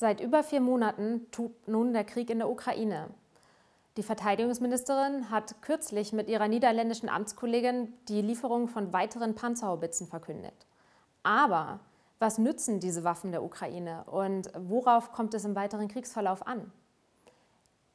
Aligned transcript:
Seit 0.00 0.22
über 0.22 0.42
vier 0.42 0.62
Monaten 0.62 1.30
tobt 1.30 1.68
nun 1.68 1.92
der 1.92 2.04
Krieg 2.04 2.30
in 2.30 2.38
der 2.38 2.48
Ukraine. 2.48 3.10
Die 3.98 4.02
Verteidigungsministerin 4.02 5.30
hat 5.30 5.60
kürzlich 5.60 6.14
mit 6.14 6.30
ihrer 6.30 6.48
niederländischen 6.48 7.10
Amtskollegin 7.10 7.92
die 8.08 8.22
Lieferung 8.22 8.68
von 8.68 8.94
weiteren 8.94 9.34
Panzerhaubitzen 9.34 10.06
verkündet. 10.06 10.54
Aber 11.22 11.80
was 12.18 12.38
nützen 12.38 12.80
diese 12.80 13.04
Waffen 13.04 13.30
der 13.30 13.42
Ukraine 13.42 14.04
und 14.04 14.50
worauf 14.56 15.12
kommt 15.12 15.34
es 15.34 15.44
im 15.44 15.54
weiteren 15.54 15.88
Kriegsverlauf 15.88 16.46
an? 16.46 16.72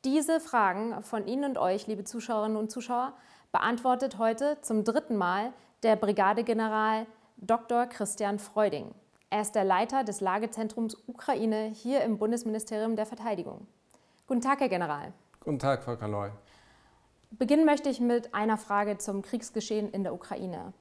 Diese 0.03 0.39
Fragen 0.39 1.01
von 1.01 1.25
Ihnen 1.25 1.45
und 1.45 1.57
euch, 1.57 1.87
liebe 1.87 2.03
Zuschauerinnen 2.03 2.55
und 2.55 2.69
Zuschauer, 2.69 3.13
beantwortet 3.51 4.19
heute 4.19 4.59
zum 4.61 4.83
dritten 4.83 5.15
Mal 5.15 5.53
der 5.81 5.95
Brigadegeneral 5.95 7.07
Dr. 7.37 7.87
Christian 7.87 8.37
Freuding. 8.37 8.93
Er 9.35 9.41
ist 9.41 9.53
der 9.53 9.65
Leiter 9.65 10.05
des 10.05 10.21
Lagezentrums 10.21 10.95
Ukraine 11.07 11.65
hier 11.65 12.03
im 12.03 12.17
Bundesministerium 12.17 12.95
der 12.95 13.05
Verteidigung. 13.05 13.67
Guten 14.27 14.39
Tag, 14.39 14.61
Herr 14.61 14.69
General. 14.69 15.11
Guten 15.41 15.59
Tag, 15.59 15.83
Frau 15.83 15.97
Kaloy. 15.97 16.29
Beginnen 17.31 17.65
möchte 17.65 17.89
ich 17.89 17.99
mit 17.99 18.33
einer 18.33 18.57
Frage 18.57 18.97
zum 18.97 19.23
Kriegsgeschehen 19.23 19.91
in 19.91 20.03
der 20.03 20.13
Ukraine. 20.13 20.71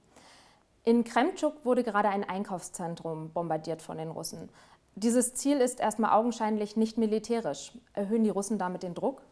In 0.85 1.03
Kremtschuk 1.03 1.65
wurde 1.65 1.83
gerade 1.83 2.11
ein 2.11 2.23
Einkaufszentrum 2.23 3.33
bombardiert 3.33 3.83
von 3.83 3.99
den 3.99 4.13
Russen. 4.13 4.49
Dieses 4.95 5.35
Ziel 5.35 5.57
ist 5.57 5.80
erstmal 5.80 6.13
augenscheinlich 6.13 6.77
nicht 6.77 6.97
militärisch. 6.97 7.77
Erhöhen 7.93 8.23
die 8.23 8.30
Russen 8.30 8.57
damit 8.57 8.85
den 8.85 8.95
Druck? 8.95 9.23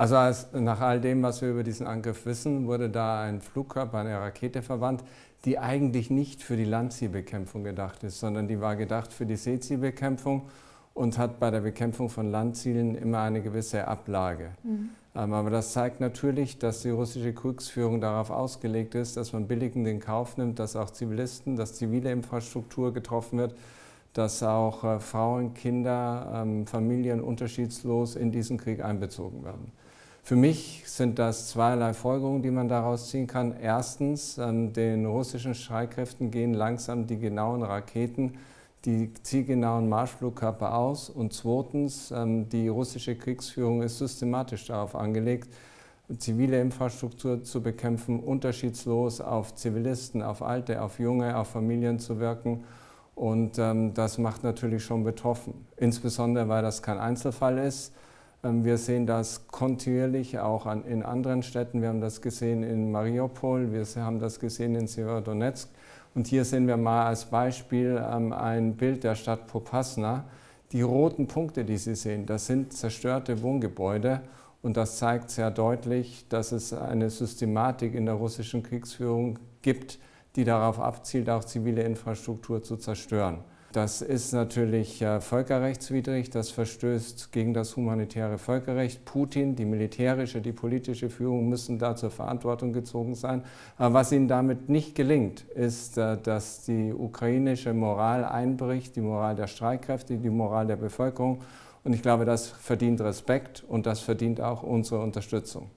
Also 0.00 0.16
als, 0.16 0.50
nach 0.54 0.80
all 0.80 0.98
dem, 0.98 1.22
was 1.22 1.42
wir 1.42 1.50
über 1.50 1.62
diesen 1.62 1.86
Angriff 1.86 2.24
wissen, 2.24 2.66
wurde 2.66 2.88
da 2.88 3.20
ein 3.20 3.42
Flugkörper, 3.42 3.98
eine 3.98 4.18
Rakete 4.18 4.62
verwandt, 4.62 5.04
die 5.44 5.58
eigentlich 5.58 6.08
nicht 6.08 6.42
für 6.42 6.56
die 6.56 6.64
Landzielbekämpfung 6.64 7.64
gedacht 7.64 8.02
ist, 8.02 8.18
sondern 8.18 8.48
die 8.48 8.62
war 8.62 8.76
gedacht 8.76 9.12
für 9.12 9.26
die 9.26 9.36
Seezielbekämpfung 9.36 10.48
und 10.94 11.18
hat 11.18 11.38
bei 11.38 11.50
der 11.50 11.60
Bekämpfung 11.60 12.08
von 12.08 12.30
Landzielen 12.30 12.94
immer 12.94 13.20
eine 13.20 13.42
gewisse 13.42 13.86
Ablage. 13.86 14.52
Mhm. 14.62 14.88
Ähm, 15.14 15.34
aber 15.34 15.50
das 15.50 15.74
zeigt 15.74 16.00
natürlich, 16.00 16.58
dass 16.58 16.80
die 16.80 16.88
russische 16.88 17.34
Kriegsführung 17.34 18.00
darauf 18.00 18.30
ausgelegt 18.30 18.94
ist, 18.94 19.18
dass 19.18 19.34
man 19.34 19.48
billigend 19.48 19.86
in 19.86 20.00
Kauf 20.00 20.38
nimmt, 20.38 20.60
dass 20.60 20.76
auch 20.76 20.88
Zivilisten, 20.88 21.56
dass 21.56 21.74
zivile 21.74 22.10
Infrastruktur 22.10 22.94
getroffen 22.94 23.38
wird, 23.38 23.54
dass 24.14 24.42
auch 24.42 24.82
äh, 24.82 24.98
Frauen, 24.98 25.52
Kinder, 25.52 26.42
ähm, 26.42 26.66
Familien 26.66 27.20
unterschiedslos 27.20 28.16
in 28.16 28.32
diesen 28.32 28.56
Krieg 28.56 28.82
einbezogen 28.82 29.44
werden. 29.44 29.72
Für 30.30 30.36
mich 30.36 30.84
sind 30.86 31.18
das 31.18 31.48
zweierlei 31.48 31.92
Folgerungen, 31.92 32.40
die 32.40 32.52
man 32.52 32.68
daraus 32.68 33.08
ziehen 33.10 33.26
kann. 33.26 33.52
Erstens, 33.60 34.38
ähm, 34.38 34.72
den 34.72 35.04
russischen 35.04 35.56
Streitkräften 35.56 36.30
gehen 36.30 36.54
langsam 36.54 37.08
die 37.08 37.18
genauen 37.18 37.64
Raketen 37.64 38.34
die 38.84 39.12
zielgenauen 39.24 39.88
Marschflugkörper 39.88 40.76
aus. 40.76 41.10
Und 41.10 41.32
zweitens, 41.32 42.12
ähm, 42.12 42.48
die 42.48 42.68
russische 42.68 43.16
Kriegsführung 43.16 43.82
ist 43.82 43.98
systematisch 43.98 44.68
darauf 44.68 44.94
angelegt, 44.94 45.52
zivile 46.16 46.60
Infrastruktur 46.60 47.42
zu 47.42 47.60
bekämpfen, 47.60 48.20
unterschiedslos 48.20 49.20
auf 49.20 49.56
Zivilisten, 49.56 50.22
auf 50.22 50.42
Alte, 50.42 50.80
auf 50.80 51.00
Junge, 51.00 51.36
auf 51.36 51.48
Familien 51.48 51.98
zu 51.98 52.20
wirken. 52.20 52.62
Und 53.16 53.58
ähm, 53.58 53.94
das 53.94 54.16
macht 54.16 54.44
natürlich 54.44 54.84
schon 54.84 55.02
betroffen, 55.02 55.66
insbesondere 55.76 56.48
weil 56.48 56.62
das 56.62 56.82
kein 56.82 57.00
Einzelfall 57.00 57.58
ist. 57.58 57.92
Ähm, 58.42 58.64
wir 58.64 58.78
sehen 58.78 59.06
das 59.06 59.46
kontinuierlich 59.48 60.38
auch 60.38 60.66
an, 60.66 60.84
in 60.84 61.02
anderen 61.02 61.42
Städten. 61.42 61.82
Wir 61.82 61.88
haben 61.88 62.00
das 62.00 62.20
gesehen 62.20 62.62
in 62.62 62.90
Mariupol, 62.90 63.72
wir 63.72 63.84
haben 64.02 64.18
das 64.18 64.40
gesehen 64.40 64.74
in 64.74 64.86
Severodonetsk. 64.86 65.68
Und 66.14 66.26
hier 66.26 66.44
sehen 66.44 66.66
wir 66.66 66.76
mal 66.76 67.06
als 67.06 67.26
Beispiel 67.26 68.02
ähm, 68.10 68.32
ein 68.32 68.76
Bild 68.76 69.04
der 69.04 69.14
Stadt 69.14 69.46
Popasna. 69.46 70.24
Die 70.72 70.82
roten 70.82 71.26
Punkte, 71.26 71.64
die 71.64 71.76
Sie 71.76 71.94
sehen, 71.94 72.26
das 72.26 72.46
sind 72.46 72.72
zerstörte 72.72 73.42
Wohngebäude. 73.42 74.22
Und 74.62 74.76
das 74.76 74.98
zeigt 74.98 75.30
sehr 75.30 75.50
deutlich, 75.50 76.26
dass 76.28 76.52
es 76.52 76.72
eine 76.72 77.08
Systematik 77.08 77.94
in 77.94 78.06
der 78.06 78.14
russischen 78.14 78.62
Kriegsführung 78.62 79.38
gibt, 79.62 79.98
die 80.36 80.44
darauf 80.44 80.78
abzielt, 80.78 81.30
auch 81.30 81.44
zivile 81.44 81.82
Infrastruktur 81.82 82.62
zu 82.62 82.76
zerstören. 82.76 83.38
Das 83.72 84.02
ist 84.02 84.32
natürlich 84.32 85.00
äh, 85.00 85.20
völkerrechtswidrig, 85.20 86.30
das 86.30 86.50
verstößt 86.50 87.30
gegen 87.30 87.54
das 87.54 87.76
humanitäre 87.76 88.36
Völkerrecht. 88.36 89.04
Putin, 89.04 89.54
die 89.54 89.64
militärische, 89.64 90.40
die 90.40 90.52
politische 90.52 91.08
Führung 91.08 91.48
müssen 91.48 91.78
da 91.78 91.94
zur 91.94 92.10
Verantwortung 92.10 92.72
gezogen 92.72 93.14
sein. 93.14 93.44
Aber 93.78 93.94
was 93.94 94.10
ihnen 94.10 94.26
damit 94.26 94.68
nicht 94.68 94.96
gelingt, 94.96 95.42
ist, 95.42 95.98
äh, 95.98 96.16
dass 96.20 96.64
die 96.64 96.92
ukrainische 96.92 97.72
Moral 97.72 98.24
einbricht, 98.24 98.96
die 98.96 99.02
Moral 99.02 99.36
der 99.36 99.46
Streitkräfte, 99.46 100.16
die 100.16 100.30
Moral 100.30 100.66
der 100.66 100.76
Bevölkerung. 100.76 101.42
Und 101.84 101.92
ich 101.92 102.02
glaube, 102.02 102.24
das 102.24 102.48
verdient 102.48 103.00
Respekt 103.00 103.62
und 103.68 103.86
das 103.86 104.00
verdient 104.00 104.40
auch 104.40 104.64
unsere 104.64 105.00
Unterstützung. 105.00 105.70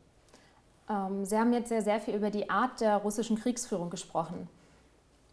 Ähm, 0.89 1.25
Sie 1.25 1.37
haben 1.37 1.53
jetzt 1.53 1.69
sehr, 1.69 1.83
sehr 1.83 1.99
viel 1.99 2.15
über 2.15 2.31
die 2.31 2.49
Art 2.49 2.81
der 2.81 2.97
russischen 2.97 3.37
Kriegsführung 3.37 3.91
gesprochen. 3.91 4.49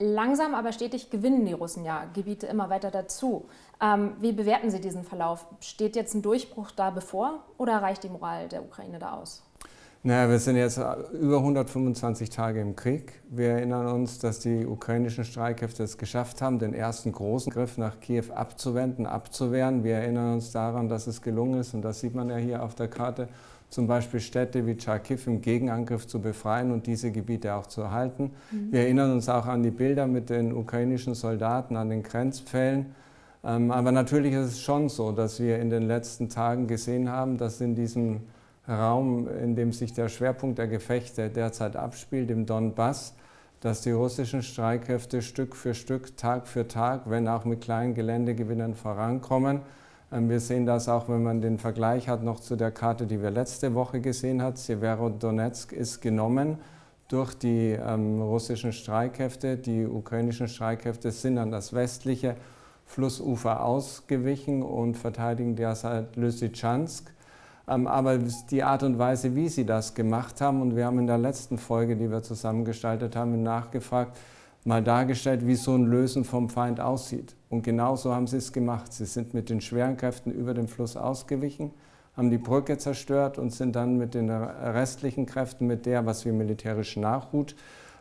Langsam 0.03 0.55
aber 0.55 0.73
stetig 0.73 1.11
gewinnen 1.11 1.45
die 1.45 1.53
Russen 1.53 1.85
ja 1.85 2.07
Gebiete 2.15 2.47
immer 2.47 2.71
weiter 2.71 2.91
dazu. 2.91 3.45
Ähm, 3.83 4.13
wie 4.19 4.33
bewerten 4.33 4.71
Sie 4.71 4.81
diesen 4.81 5.05
Verlauf? 5.05 5.47
Steht 5.61 5.95
jetzt 5.95 6.15
ein 6.15 6.23
Durchbruch 6.23 6.71
da 6.71 6.89
bevor 6.89 7.45
oder 7.59 7.83
reicht 7.83 8.03
die 8.03 8.09
Moral 8.09 8.49
der 8.49 8.63
Ukraine 8.63 8.99
da 8.99 9.13
aus? 9.13 9.43
Naja, 10.03 10.31
wir 10.31 10.39
sind 10.39 10.57
jetzt 10.57 10.79
über 11.13 11.37
125 11.37 12.31
Tage 12.31 12.63
im 12.63 12.75
Krieg. 12.75 13.21
Wir 13.29 13.51
erinnern 13.51 13.89
uns, 13.89 14.19
dass 14.19 14.39
die 14.39 14.65
ukrainischen 14.65 15.25
Streitkräfte 15.25 15.83
es 15.83 15.99
geschafft 15.99 16.41
haben, 16.41 16.59
den 16.59 16.73
ersten 16.73 17.13
großen 17.13 17.53
Griff 17.53 17.77
nach 17.77 18.01
Kiew 18.01 18.33
abzuwenden, 18.35 19.05
abzuwehren. 19.05 19.85
Wir 19.85 19.97
erinnern 19.97 20.33
uns 20.33 20.53
daran, 20.53 20.89
dass 20.89 21.07
es 21.07 21.21
gelungen 21.21 21.61
ist, 21.61 21.75
und 21.75 21.83
das 21.83 22.01
sieht 22.01 22.15
man 22.15 22.31
ja 22.31 22.37
hier 22.37 22.63
auf 22.63 22.75
der 22.75 22.89
Karte, 22.89 23.29
zum 23.71 23.87
Beispiel 23.87 24.21
Städte 24.21 24.67
wie 24.67 24.79
Charkiw 24.79 25.19
im 25.27 25.41
Gegenangriff 25.41 26.07
zu 26.07 26.21
befreien 26.21 26.73
und 26.73 26.87
diese 26.87 27.13
Gebiete 27.13 27.55
auch 27.55 27.67
zu 27.67 27.83
erhalten. 27.83 28.33
Mhm. 28.51 28.73
Wir 28.73 28.81
erinnern 28.81 29.13
uns 29.13 29.29
auch 29.29 29.47
an 29.47 29.63
die 29.63 29.71
Bilder 29.71 30.07
mit 30.09 30.29
den 30.29 30.53
ukrainischen 30.53 31.15
Soldaten 31.15 31.77
an 31.77 31.89
den 31.89 32.03
Grenzpfählen. 32.03 32.87
Ähm, 33.45 33.71
aber 33.71 33.93
natürlich 33.93 34.35
ist 34.35 34.47
es 34.47 34.61
schon 34.61 34.89
so, 34.89 35.13
dass 35.13 35.41
wir 35.41 35.61
in 35.61 35.71
den 35.71 35.85
letzten 35.87 36.29
Tagen 36.29 36.67
gesehen 36.67 37.09
haben, 37.09 37.39
dass 37.39 37.61
in 37.61 37.77
diesem 37.77 38.23
Raum, 38.69 39.29
in 39.29 39.55
dem 39.55 39.73
sich 39.73 39.93
der 39.93 40.09
Schwerpunkt 40.09 40.59
der 40.59 40.69
Gefechte 40.69 41.31
derzeit 41.31 41.77
abspielt, 41.77 42.31
im 42.31 42.47
Donbass, 42.47 43.15
dass 43.61 43.83
die 43.83 43.93
russischen 43.93 44.43
Streitkräfte 44.43 45.23
Stück 45.23 45.55
für 45.55 45.75
Stück, 45.75 46.17
Tag 46.17 46.49
für 46.49 46.67
Tag, 46.67 47.03
wenn 47.07 47.29
auch 47.29 47.45
mit 47.45 47.61
kleinen 47.61 47.95
Geländegewinnern 47.95 48.75
vorankommen 48.75 49.61
wir 50.11 50.41
sehen 50.41 50.67
das 50.67 50.89
auch, 50.89 51.09
wenn 51.09 51.23
man 51.23 51.41
den 51.41 51.59
Vergleich 51.59 52.09
hat 52.09 52.25
noch 52.25 52.41
zu 52.41 52.57
der 52.57 52.73
Karte, 52.73 53.07
die 53.07 53.23
wir 53.23 53.31
letzte 53.31 53.75
Woche 53.75 54.01
gesehen 54.01 54.43
haben. 54.43 54.57
Severodonetsk 54.57 55.73
ist 55.73 56.01
genommen 56.01 56.59
durch 57.07 57.35
die 57.35 57.71
ähm, 57.73 58.21
russischen 58.21 58.73
Streitkräfte. 58.73 59.57
Die 59.57 59.87
ukrainischen 59.87 60.49
Streitkräfte 60.49 61.13
sind 61.13 61.39
an 61.39 61.53
das 61.53 61.73
westliche 61.73 62.35
Flussufer 62.87 63.65
ausgewichen 63.65 64.63
und 64.63 64.97
verteidigen 64.97 65.55
derzeit 65.55 66.17
Lysychansk. 66.17 67.13
Ähm, 67.69 67.87
aber 67.87 68.19
die 68.19 68.65
Art 68.65 68.83
und 68.83 68.99
Weise, 68.99 69.37
wie 69.37 69.49
sie 69.49 69.65
das 69.65 69.95
gemacht 69.95 70.41
haben, 70.41 70.61
und 70.61 70.75
wir 70.75 70.87
haben 70.87 70.99
in 70.99 71.07
der 71.07 71.19
letzten 71.19 71.57
Folge, 71.57 71.95
die 71.97 72.11
wir 72.11 72.23
zusammengestaltet 72.23 73.15
haben, 73.15 73.45
nachgefragt, 73.45 74.19
mal 74.65 74.83
dargestellt, 74.83 75.47
wie 75.47 75.55
so 75.55 75.75
ein 75.75 75.87
Lösen 75.87 76.25
vom 76.25 76.49
Feind 76.49 76.81
aussieht. 76.81 77.35
Und 77.49 77.63
genau 77.63 77.97
so 77.97 78.15
haben 78.15 78.27
sie 78.27 78.37
es 78.37 78.53
gemacht. 78.53 78.93
Sie 78.93 79.07
sind 79.07 79.35
mit 79.35 79.49
den 79.51 79.61
schweren 79.61 79.97
Kräften 79.97 80.31
über 80.31 80.55
den 80.55 80.69
Fluss 80.69 80.97
ausgewichen, 80.97 81.71
haben 82.17 82.31
die 82.31 82.39
Brücke 82.39 82.77
zerstört 82.77 83.39
und 83.39 83.51
sind 83.51 83.75
dann 83.77 83.97
mit 83.97 84.15
den 84.15 84.31
restlichen 84.31 85.27
Kräften, 85.27 85.67
mit 85.67 85.87
der, 85.87 86.07
was 86.07 86.25
wir 86.25 86.33
militärisch 86.33 86.97
Nachhut 86.97 87.55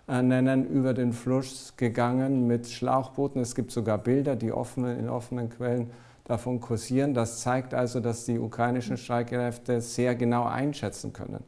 äh, 0.07 0.21
nennen, 0.21 0.65
über 0.65 0.93
den 0.93 1.13
Fluss 1.13 1.75
gegangen 1.77 2.47
mit 2.47 2.67
Schlauchbooten. 2.67 3.41
Es 3.41 3.55
gibt 3.55 3.71
sogar 3.71 3.97
Bilder, 3.97 4.35
die 4.35 4.51
offen, 4.51 4.85
in 4.85 5.07
offenen 5.07 5.49
Quellen 5.49 5.91
davon 6.25 6.59
kursieren. 6.59 7.13
Das 7.13 7.39
zeigt 7.41 7.73
also, 7.73 7.99
dass 7.99 8.25
die 8.25 8.37
ukrainischen 8.37 8.97
Streitkräfte 8.97 9.81
sehr 9.81 10.15
genau 10.15 10.45
einschätzen 10.45 11.13
können, 11.13 11.43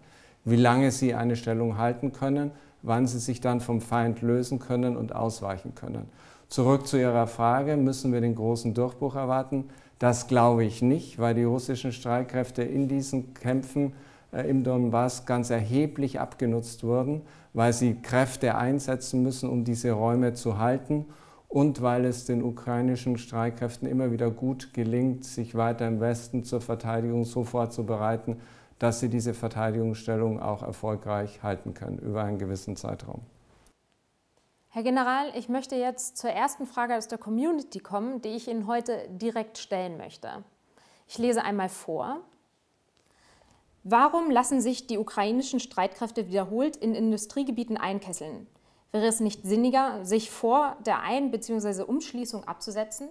wie 0.45 0.55
lange 0.55 0.91
sie 0.91 1.13
eine 1.13 1.35
Stellung 1.35 1.77
halten 1.77 2.13
können 2.13 2.51
wann 2.83 3.07
sie 3.07 3.19
sich 3.19 3.41
dann 3.41 3.61
vom 3.61 3.81
Feind 3.81 4.21
lösen 4.21 4.59
können 4.59 4.97
und 4.97 5.15
ausweichen 5.15 5.75
können. 5.75 6.09
Zurück 6.47 6.87
zu 6.87 6.99
Ihrer 6.99 7.27
Frage, 7.27 7.77
müssen 7.77 8.11
wir 8.11 8.21
den 8.21 8.35
großen 8.35 8.73
Durchbruch 8.73 9.15
erwarten? 9.15 9.69
Das 9.99 10.27
glaube 10.27 10.65
ich 10.65 10.81
nicht, 10.81 11.19
weil 11.19 11.35
die 11.35 11.43
russischen 11.43 11.91
Streitkräfte 11.91 12.63
in 12.63 12.87
diesen 12.87 13.33
Kämpfen 13.33 13.93
äh, 14.33 14.49
im 14.49 14.63
Donbass 14.63 15.25
ganz 15.25 15.49
erheblich 15.49 16.19
abgenutzt 16.19 16.83
wurden, 16.83 17.21
weil 17.53 17.71
sie 17.71 17.95
Kräfte 18.01 18.55
einsetzen 18.55 19.23
müssen, 19.23 19.49
um 19.49 19.63
diese 19.63 19.91
Räume 19.91 20.33
zu 20.33 20.57
halten 20.57 21.05
und 21.47 21.81
weil 21.81 22.05
es 22.05 22.25
den 22.25 22.43
ukrainischen 22.43 23.17
Streitkräften 23.17 23.87
immer 23.87 24.11
wieder 24.11 24.31
gut 24.31 24.73
gelingt, 24.73 25.25
sich 25.25 25.53
weiter 25.55 25.87
im 25.87 25.99
Westen 25.99 26.43
zur 26.43 26.61
Verteidigung 26.61 27.25
so 27.25 27.43
vorzubereiten, 27.43 28.37
dass 28.81 28.99
sie 28.99 29.09
diese 29.09 29.35
Verteidigungsstellung 29.35 30.41
auch 30.41 30.63
erfolgreich 30.63 31.43
halten 31.43 31.75
können 31.75 31.99
über 31.99 32.23
einen 32.23 32.39
gewissen 32.39 32.75
Zeitraum. 32.75 33.21
Herr 34.69 34.81
General, 34.81 35.31
ich 35.35 35.49
möchte 35.49 35.75
jetzt 35.75 36.17
zur 36.17 36.31
ersten 36.31 36.65
Frage 36.65 36.95
aus 36.95 37.07
der 37.07 37.19
Community 37.19 37.79
kommen, 37.79 38.23
die 38.23 38.29
ich 38.29 38.47
Ihnen 38.47 38.65
heute 38.65 39.07
direkt 39.09 39.59
stellen 39.59 39.97
möchte. 39.97 40.43
Ich 41.07 41.19
lese 41.19 41.43
einmal 41.43 41.69
vor. 41.69 42.21
Warum 43.83 44.31
lassen 44.31 44.61
sich 44.61 44.87
die 44.87 44.97
ukrainischen 44.97 45.59
Streitkräfte 45.59 46.27
wiederholt 46.27 46.75
in 46.75 46.95
Industriegebieten 46.95 47.77
einkesseln? 47.77 48.47
Wäre 48.91 49.05
es 49.05 49.19
nicht 49.19 49.43
sinniger, 49.43 50.03
sich 50.03 50.31
vor 50.31 50.75
der 50.87 51.01
Ein- 51.01 51.29
bzw. 51.29 51.83
Umschließung 51.83 52.45
abzusetzen? 52.45 53.09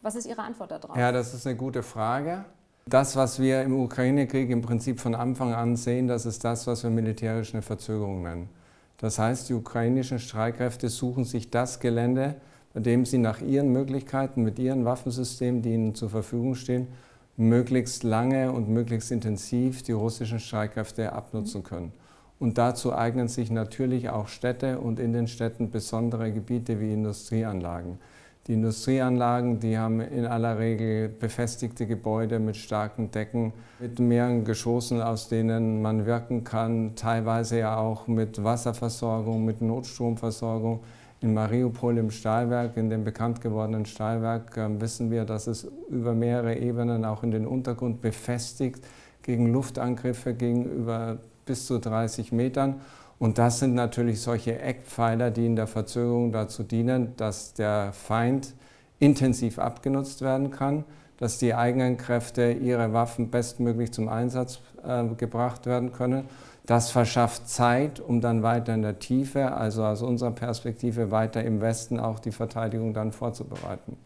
Was 0.00 0.14
ist 0.14 0.24
Ihre 0.24 0.42
Antwort 0.42 0.70
darauf? 0.70 0.96
Ja, 0.96 1.12
das 1.12 1.34
ist 1.34 1.46
eine 1.46 1.56
gute 1.56 1.82
Frage. 1.82 2.46
Das, 2.90 3.14
was 3.14 3.38
wir 3.38 3.62
im 3.62 3.80
Ukraine-Krieg 3.80 4.50
im 4.50 4.62
Prinzip 4.62 4.98
von 4.98 5.14
Anfang 5.14 5.54
an 5.54 5.76
sehen, 5.76 6.08
das 6.08 6.26
ist 6.26 6.42
das, 6.42 6.66
was 6.66 6.82
wir 6.82 6.90
militärisch 6.90 7.54
eine 7.54 7.62
Verzögerung 7.62 8.22
nennen. 8.22 8.48
Das 8.96 9.16
heißt, 9.16 9.48
die 9.48 9.54
ukrainischen 9.54 10.18
Streitkräfte 10.18 10.88
suchen 10.88 11.22
sich 11.22 11.50
das 11.50 11.78
Gelände, 11.78 12.34
bei 12.74 12.80
dem 12.80 13.06
sie 13.06 13.18
nach 13.18 13.40
ihren 13.40 13.68
Möglichkeiten, 13.72 14.42
mit 14.42 14.58
ihren 14.58 14.84
Waffensystemen, 14.84 15.62
die 15.62 15.72
ihnen 15.72 15.94
zur 15.94 16.10
Verfügung 16.10 16.56
stehen, 16.56 16.88
möglichst 17.36 18.02
lange 18.02 18.50
und 18.50 18.68
möglichst 18.68 19.12
intensiv 19.12 19.84
die 19.84 19.92
russischen 19.92 20.40
Streitkräfte 20.40 21.12
abnutzen 21.12 21.62
können. 21.62 21.92
Und 22.40 22.58
dazu 22.58 22.92
eignen 22.92 23.28
sich 23.28 23.52
natürlich 23.52 24.10
auch 24.10 24.26
Städte 24.26 24.80
und 24.80 24.98
in 24.98 25.12
den 25.12 25.28
Städten 25.28 25.70
besondere 25.70 26.32
Gebiete 26.32 26.80
wie 26.80 26.92
Industrieanlagen. 26.92 28.00
Die 28.50 28.54
Industrieanlagen, 28.54 29.60
die 29.60 29.78
haben 29.78 30.00
in 30.00 30.26
aller 30.26 30.58
Regel 30.58 31.08
befestigte 31.08 31.86
Gebäude 31.86 32.40
mit 32.40 32.56
starken 32.56 33.12
Decken, 33.12 33.52
mit 33.78 34.00
mehreren 34.00 34.42
Geschossen, 34.44 35.00
aus 35.00 35.28
denen 35.28 35.80
man 35.80 36.04
wirken 36.04 36.42
kann, 36.42 36.96
teilweise 36.96 37.60
ja 37.60 37.76
auch 37.76 38.08
mit 38.08 38.42
Wasserversorgung, 38.42 39.44
mit 39.44 39.62
Notstromversorgung. 39.62 40.80
In 41.20 41.32
Mariupol 41.32 41.96
im 41.96 42.10
Stahlwerk, 42.10 42.76
in 42.76 42.90
dem 42.90 43.04
bekannt 43.04 43.40
gewordenen 43.40 43.86
Stahlwerk, 43.86 44.56
äh, 44.56 44.80
wissen 44.80 45.12
wir, 45.12 45.24
dass 45.24 45.46
es 45.46 45.70
über 45.88 46.12
mehrere 46.12 46.56
Ebenen 46.56 47.04
auch 47.04 47.22
in 47.22 47.30
den 47.30 47.46
Untergrund 47.46 48.00
befestigt 48.00 48.84
gegen 49.22 49.52
Luftangriffe 49.52 50.34
gegenüber 50.34 51.18
bis 51.46 51.66
zu 51.66 51.78
30 51.78 52.32
Metern. 52.32 52.80
Und 53.20 53.38
das 53.38 53.60
sind 53.60 53.76
natürlich 53.76 54.20
solche 54.20 54.58
Eckpfeiler, 54.58 55.30
die 55.30 55.46
in 55.46 55.54
der 55.54 55.68
Verzögerung 55.68 56.32
dazu 56.32 56.64
dienen, 56.64 57.14
dass 57.16 57.54
der 57.54 57.92
Feind 57.92 58.54
intensiv 58.98 59.60
abgenutzt 59.60 60.22
werden 60.22 60.50
kann, 60.50 60.84
dass 61.18 61.38
die 61.38 61.54
eigenen 61.54 61.98
Kräfte 61.98 62.50
ihre 62.50 62.92
Waffen 62.92 63.30
bestmöglich 63.30 63.92
zum 63.92 64.08
Einsatz 64.08 64.60
äh, 64.84 65.04
gebracht 65.16 65.66
werden 65.66 65.92
können 65.92 66.24
das 66.70 66.92
verschafft 66.92 67.48
Zeit, 67.48 67.98
um 67.98 68.20
dann 68.20 68.44
weiter 68.44 68.74
in 68.74 68.82
der 68.82 69.00
Tiefe, 69.00 69.50
also 69.50 69.84
aus 69.84 70.02
unserer 70.02 70.30
Perspektive 70.30 71.10
weiter 71.10 71.42
im 71.42 71.60
Westen 71.60 71.98
auch 71.98 72.20
die 72.20 72.30
Verteidigung 72.30 72.94
dann 72.94 73.10
vorzubereiten. 73.10 73.96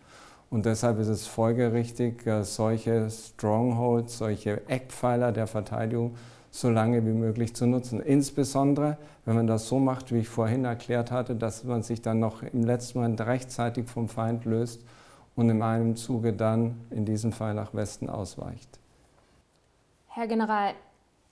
Und 0.48 0.64
deshalb 0.64 0.98
ist 0.98 1.08
es 1.08 1.26
folgerichtig, 1.26 2.26
äh, 2.26 2.42
solche 2.42 3.10
Strongholds, 3.10 4.16
solche 4.16 4.66
Eckpfeiler 4.66 5.30
der 5.30 5.46
Verteidigung 5.46 6.14
so 6.54 6.70
lange 6.70 7.04
wie 7.04 7.12
möglich 7.12 7.52
zu 7.56 7.66
nutzen. 7.66 8.00
Insbesondere, 8.00 8.96
wenn 9.24 9.34
man 9.34 9.48
das 9.48 9.66
so 9.66 9.80
macht, 9.80 10.12
wie 10.12 10.18
ich 10.18 10.28
vorhin 10.28 10.64
erklärt 10.64 11.10
hatte, 11.10 11.34
dass 11.34 11.64
man 11.64 11.82
sich 11.82 12.00
dann 12.00 12.20
noch 12.20 12.44
im 12.44 12.62
letzten 12.62 13.00
Moment 13.00 13.20
rechtzeitig 13.22 13.88
vom 13.88 14.08
Feind 14.08 14.44
löst 14.44 14.80
und 15.34 15.50
in 15.50 15.62
einem 15.62 15.96
Zuge 15.96 16.32
dann 16.32 16.76
in 16.90 17.04
diesem 17.04 17.32
Fall 17.32 17.54
nach 17.54 17.74
Westen 17.74 18.08
ausweicht. 18.08 18.78
Herr 20.06 20.28
General, 20.28 20.74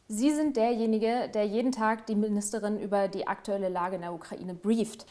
Sie 0.08 0.32
sind 0.32 0.56
derjenige, 0.56 1.30
der 1.32 1.46
jeden 1.46 1.70
Tag 1.70 2.06
die 2.06 2.16
Ministerin 2.16 2.80
über 2.80 3.06
die 3.06 3.28
aktuelle 3.28 3.68
Lage 3.68 3.94
in 3.94 4.02
der 4.02 4.12
Ukraine 4.12 4.54
brieft. 4.54 5.06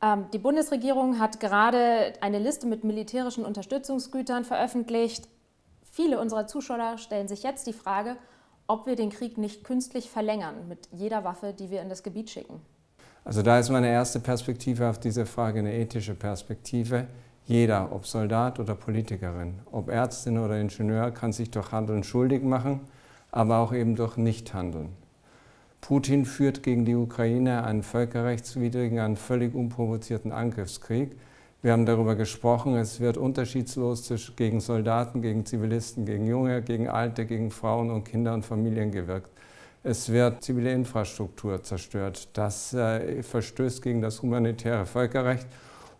Ähm, 0.00 0.24
die 0.32 0.38
Bundesregierung 0.38 1.20
hat 1.20 1.38
gerade 1.38 2.14
eine 2.22 2.38
Liste 2.38 2.66
mit 2.66 2.82
militärischen 2.82 3.44
Unterstützungsgütern 3.44 4.46
veröffentlicht. 4.46 5.28
Viele 5.92 6.18
unserer 6.18 6.46
Zuschauer 6.46 6.96
stellen 6.96 7.28
sich 7.28 7.42
jetzt 7.42 7.66
die 7.66 7.74
Frage, 7.74 8.16
ob 8.70 8.86
wir 8.86 8.96
den 8.96 9.10
Krieg 9.10 9.38
nicht 9.38 9.64
künstlich 9.64 10.10
verlängern 10.10 10.68
mit 10.68 10.88
jeder 10.92 11.24
Waffe, 11.24 11.52
die 11.52 11.70
wir 11.70 11.82
in 11.82 11.88
das 11.88 12.02
Gebiet 12.02 12.30
schicken. 12.30 12.60
Also 13.24 13.42
da 13.42 13.58
ist 13.58 13.68
meine 13.68 13.88
erste 13.88 14.20
Perspektive 14.20 14.88
auf 14.88 14.98
diese 14.98 15.26
Frage 15.26 15.58
eine 15.58 15.74
ethische 15.74 16.14
Perspektive. 16.14 17.06
Jeder, 17.46 17.92
ob 17.92 18.06
Soldat 18.06 18.58
oder 18.58 18.74
Politikerin, 18.74 19.58
ob 19.72 19.88
Ärztin 19.88 20.38
oder 20.38 20.58
Ingenieur, 20.60 21.10
kann 21.10 21.32
sich 21.32 21.50
durch 21.50 21.72
Handeln 21.72 22.04
schuldig 22.04 22.42
machen 22.42 22.80
aber 23.32 23.58
auch 23.58 23.72
eben 23.72 23.96
durch 23.96 24.16
Nichthandeln. 24.16 24.90
Putin 25.80 26.24
führt 26.24 26.62
gegen 26.62 26.84
die 26.84 26.94
Ukraine 26.94 27.64
einen 27.64 27.82
völkerrechtswidrigen, 27.82 28.98
einen 28.98 29.16
völlig 29.16 29.54
unprovozierten 29.54 30.30
Angriffskrieg. 30.32 31.16
Wir 31.62 31.72
haben 31.72 31.84
darüber 31.84 32.16
gesprochen, 32.16 32.74
es 32.76 33.00
wird 33.00 33.18
unterschiedslos 33.18 34.10
gegen 34.34 34.60
Soldaten, 34.60 35.20
gegen 35.20 35.44
Zivilisten, 35.44 36.06
gegen 36.06 36.26
Junge, 36.26 36.62
gegen 36.62 36.88
Alte, 36.88 37.26
gegen 37.26 37.50
Frauen 37.50 37.90
und 37.90 38.04
Kinder 38.04 38.32
und 38.32 38.46
Familien 38.46 38.90
gewirkt. 38.90 39.28
Es 39.82 40.10
wird 40.10 40.42
zivile 40.42 40.72
Infrastruktur 40.72 41.62
zerstört. 41.62 42.28
Das 42.32 42.72
äh, 42.72 43.22
verstößt 43.22 43.82
gegen 43.82 44.00
das 44.00 44.22
humanitäre 44.22 44.86
Völkerrecht. 44.86 45.46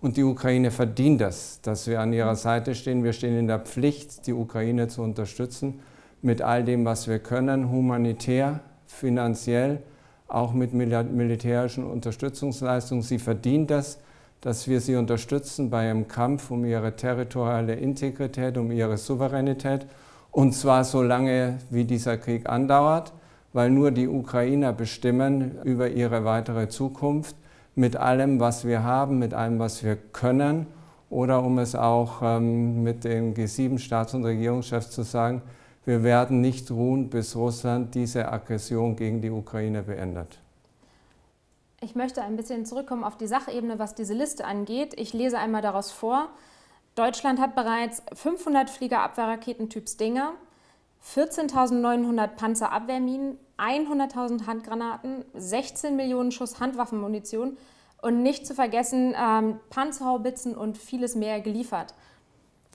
Und 0.01 0.17
die 0.17 0.25
Ukraine 0.25 0.71
verdient 0.71 1.21
das, 1.21 1.61
dass 1.61 1.87
wir 1.87 2.01
an 2.01 2.15
ihrer 2.15 2.37
Seite 2.37 2.75
stehen. 2.75 3.05
Wir 3.05 3.13
stehen 3.13 3.39
in 3.39 3.47
der 3.47 3.59
Pflicht, 3.59 4.27
die 4.27 4.33
Ukraine 4.33 4.89
zu 4.89 5.03
unterstützen 5.03 5.81
mit 6.23 6.41
all 6.41 6.65
dem, 6.65 6.87
was 6.87 7.07
wir 7.07 7.19
können, 7.19 7.71
humanitär, 7.71 8.61
finanziell, 8.87 9.83
auch 10.27 10.55
mit 10.55 10.73
militärischen 10.73 11.85
Unterstützungsleistungen. 11.85 13.03
Sie 13.03 13.19
verdient 13.19 13.71
das, 13.71 13.99
dass 14.41 14.69
wir 14.69 14.81
sie 14.81 14.97
unterstützen 14.97 15.71
bei 15.71 15.87
ihrem 15.87 16.09
Kampf 16.09 16.51
um 16.51 16.65
ihre 16.65 16.97
territoriale 16.97 17.75
Integrität, 17.75 18.57
um 18.57 18.71
ihre 18.71 18.97
Souveränität. 18.97 19.87
Und 20.31 20.55
zwar 20.55 20.85
so 20.85 21.03
lange, 21.03 21.59
wie 21.71 21.85
dieser 21.85 22.17
Krieg 22.17 22.49
andauert, 22.49 23.13
weil 23.53 23.71
nur 23.71 23.91
die 23.91 24.09
Ukrainer 24.09 24.73
bestimmen 24.73 25.61
über 25.65 25.89
ihre 25.89 26.25
weitere 26.25 26.69
Zukunft 26.69 27.37
mit 27.75 27.97
allem, 27.97 28.41
was 28.41 28.65
wir 28.65 28.83
haben, 28.83 29.19
mit 29.19 29.35
allem, 29.35 29.59
was 29.59 29.85
wir 29.85 29.97
können. 29.97 30.67
Oder 31.11 31.43
um 31.43 31.59
es 31.59 31.75
auch 31.75 32.23
ähm, 32.23 32.83
mit 32.83 33.05
den 33.05 33.35
G7-Staats- 33.35 34.15
und 34.15 34.25
Regierungschefs 34.25 34.91
zu 34.91 35.03
sagen, 35.03 35.43
wir 35.85 36.05
werden 36.05 36.41
nicht 36.41 36.71
ruhen, 36.71 37.11
bis 37.11 37.35
Russland 37.35 37.95
diese 37.95 38.31
Aggression 38.31 38.95
gegen 38.95 39.21
die 39.21 39.31
Ukraine 39.31 39.83
beendet. 39.83 40.39
Ich 41.83 41.95
möchte 41.95 42.21
ein 42.21 42.37
bisschen 42.37 42.67
zurückkommen 42.67 43.05
auf 43.05 43.17
die 43.17 43.27
Sachebene, 43.27 43.79
was 43.79 43.95
diese 43.95 44.13
Liste 44.13 44.45
angeht. 44.45 44.93
Ich 45.01 45.15
lese 45.15 45.39
einmal 45.39 45.63
daraus 45.63 45.91
vor. 45.91 46.29
Deutschland 46.95 47.41
hat 47.41 47.55
bereits 47.55 48.03
500 48.13 48.69
Fliegerabwehrraketen 48.69 49.71
Typ 49.71 49.89
Stinger, 49.89 50.35
14.900 51.03 52.27
Panzerabwehrminen, 52.37 53.39
100.000 53.57 54.47
Handgranaten, 54.47 55.25
16 55.33 55.97
Millionen 55.97 56.33
Schuss 56.33 56.61
Handwaffenmunition 56.61 57.57
und 58.03 58.23
nicht 58.23 58.47
zu 58.47 58.55
vergessen 58.55 59.15
ähm, 59.19 59.59
Panzerhaubitzen 59.71 60.55
und 60.55 60.77
vieles 60.77 61.15
mehr 61.15 61.41
geliefert. 61.41 61.95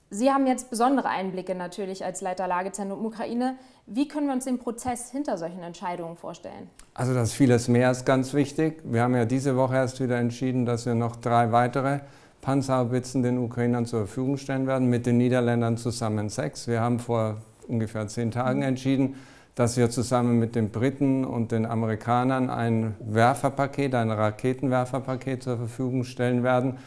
Sie 0.08 0.30
haben 0.30 0.46
jetzt 0.46 0.70
besondere 0.70 1.08
Einblicke 1.08 1.56
natürlich 1.56 2.04
als 2.04 2.20
Leiter 2.20 2.46
Lagezentrum 2.46 3.04
Ukraine. 3.04 3.56
Wie 3.86 4.06
können 4.06 4.28
wir 4.28 4.34
uns 4.34 4.44
den 4.44 4.60
Prozess 4.60 5.10
hinter 5.10 5.36
solchen 5.36 5.62
Entscheidungen 5.64 6.16
vorstellen? 6.16 6.70
Also 6.94 7.12
das 7.12 7.32
vieles 7.32 7.66
mehr 7.66 7.90
ist 7.90 8.06
ganz 8.06 8.32
wichtig. 8.32 8.82
Wir 8.84 9.02
haben 9.02 9.16
ja 9.16 9.24
diese 9.24 9.56
Woche 9.56 9.74
erst 9.74 10.00
wieder 10.00 10.18
entschieden, 10.18 10.64
dass 10.64 10.86
wir 10.86 10.94
noch 10.94 11.16
drei 11.16 11.50
weitere 11.50 12.00
Panzerhaubitzen 12.40 13.24
den 13.24 13.38
Ukrainern 13.38 13.84
zur 13.84 14.06
Verfügung 14.06 14.36
stellen 14.36 14.68
werden, 14.68 14.88
mit 14.88 15.06
den 15.06 15.16
Niederländern 15.16 15.76
zusammen 15.76 16.28
sechs. 16.28 16.68
Wir 16.68 16.80
haben 16.80 17.00
vor 17.00 17.38
ungefähr 17.66 18.06
zehn 18.06 18.30
Tagen 18.30 18.62
entschieden, 18.62 19.16
dass 19.56 19.76
wir 19.76 19.90
zusammen 19.90 20.38
mit 20.38 20.54
den 20.54 20.70
Briten 20.70 21.24
und 21.24 21.50
den 21.50 21.66
Amerikanern 21.66 22.48
ein 22.48 22.94
Werferpaket, 23.00 23.96
ein 23.96 24.12
Raketenwerferpaket 24.12 25.42
zur 25.42 25.56
Verfügung 25.56 26.04
stellen 26.04 26.44
werden 26.44 26.78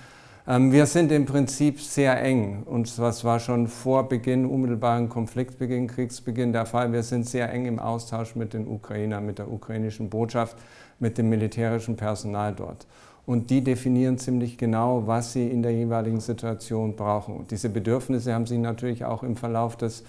wir 0.52 0.88
sind 0.88 1.12
im 1.12 1.28
Prinzip 1.28 1.80
sehr 1.80 2.24
eng 2.24 2.64
und 2.64 2.98
das 2.98 3.24
war 3.24 3.40
schon 3.40 3.68
vor 3.68 4.10
Beginn, 4.10 4.48
unmittelbaren 4.48 5.08
Konfliktbeginn, 5.08 5.86
Kriegsbeginn 5.86 6.54
der 6.54 6.66
Fall. 6.66 6.92
Wir 6.92 7.04
sind 7.04 7.28
sehr 7.28 7.54
eng 7.54 7.68
im 7.68 7.78
Austausch 7.78 8.36
mit 8.36 8.56
den 8.56 8.68
Ukrainern, 8.68 9.28
mit 9.28 9.38
der 9.38 9.52
ukrainischen 9.52 10.10
Botschaft, 10.10 10.58
mit 10.98 11.20
dem 11.20 11.30
militärischen 11.30 11.98
Personal 11.98 12.56
dort. 12.56 12.88
Und 13.28 13.52
die 13.52 13.64
definieren 13.64 14.18
ziemlich 14.18 14.58
genau, 14.58 15.06
was 15.06 15.34
sie 15.34 15.48
in 15.48 15.62
der 15.62 15.72
jeweiligen 15.72 16.20
Situation 16.20 16.96
brauchen. 16.96 17.36
Und 17.36 17.52
diese 17.52 17.70
Bedürfnisse 17.70 18.34
haben 18.34 18.48
sich 18.48 18.58
natürlich 18.58 19.06
auch 19.06 19.22
im 19.22 19.36
Verlauf 19.36 19.78
des 19.78 20.04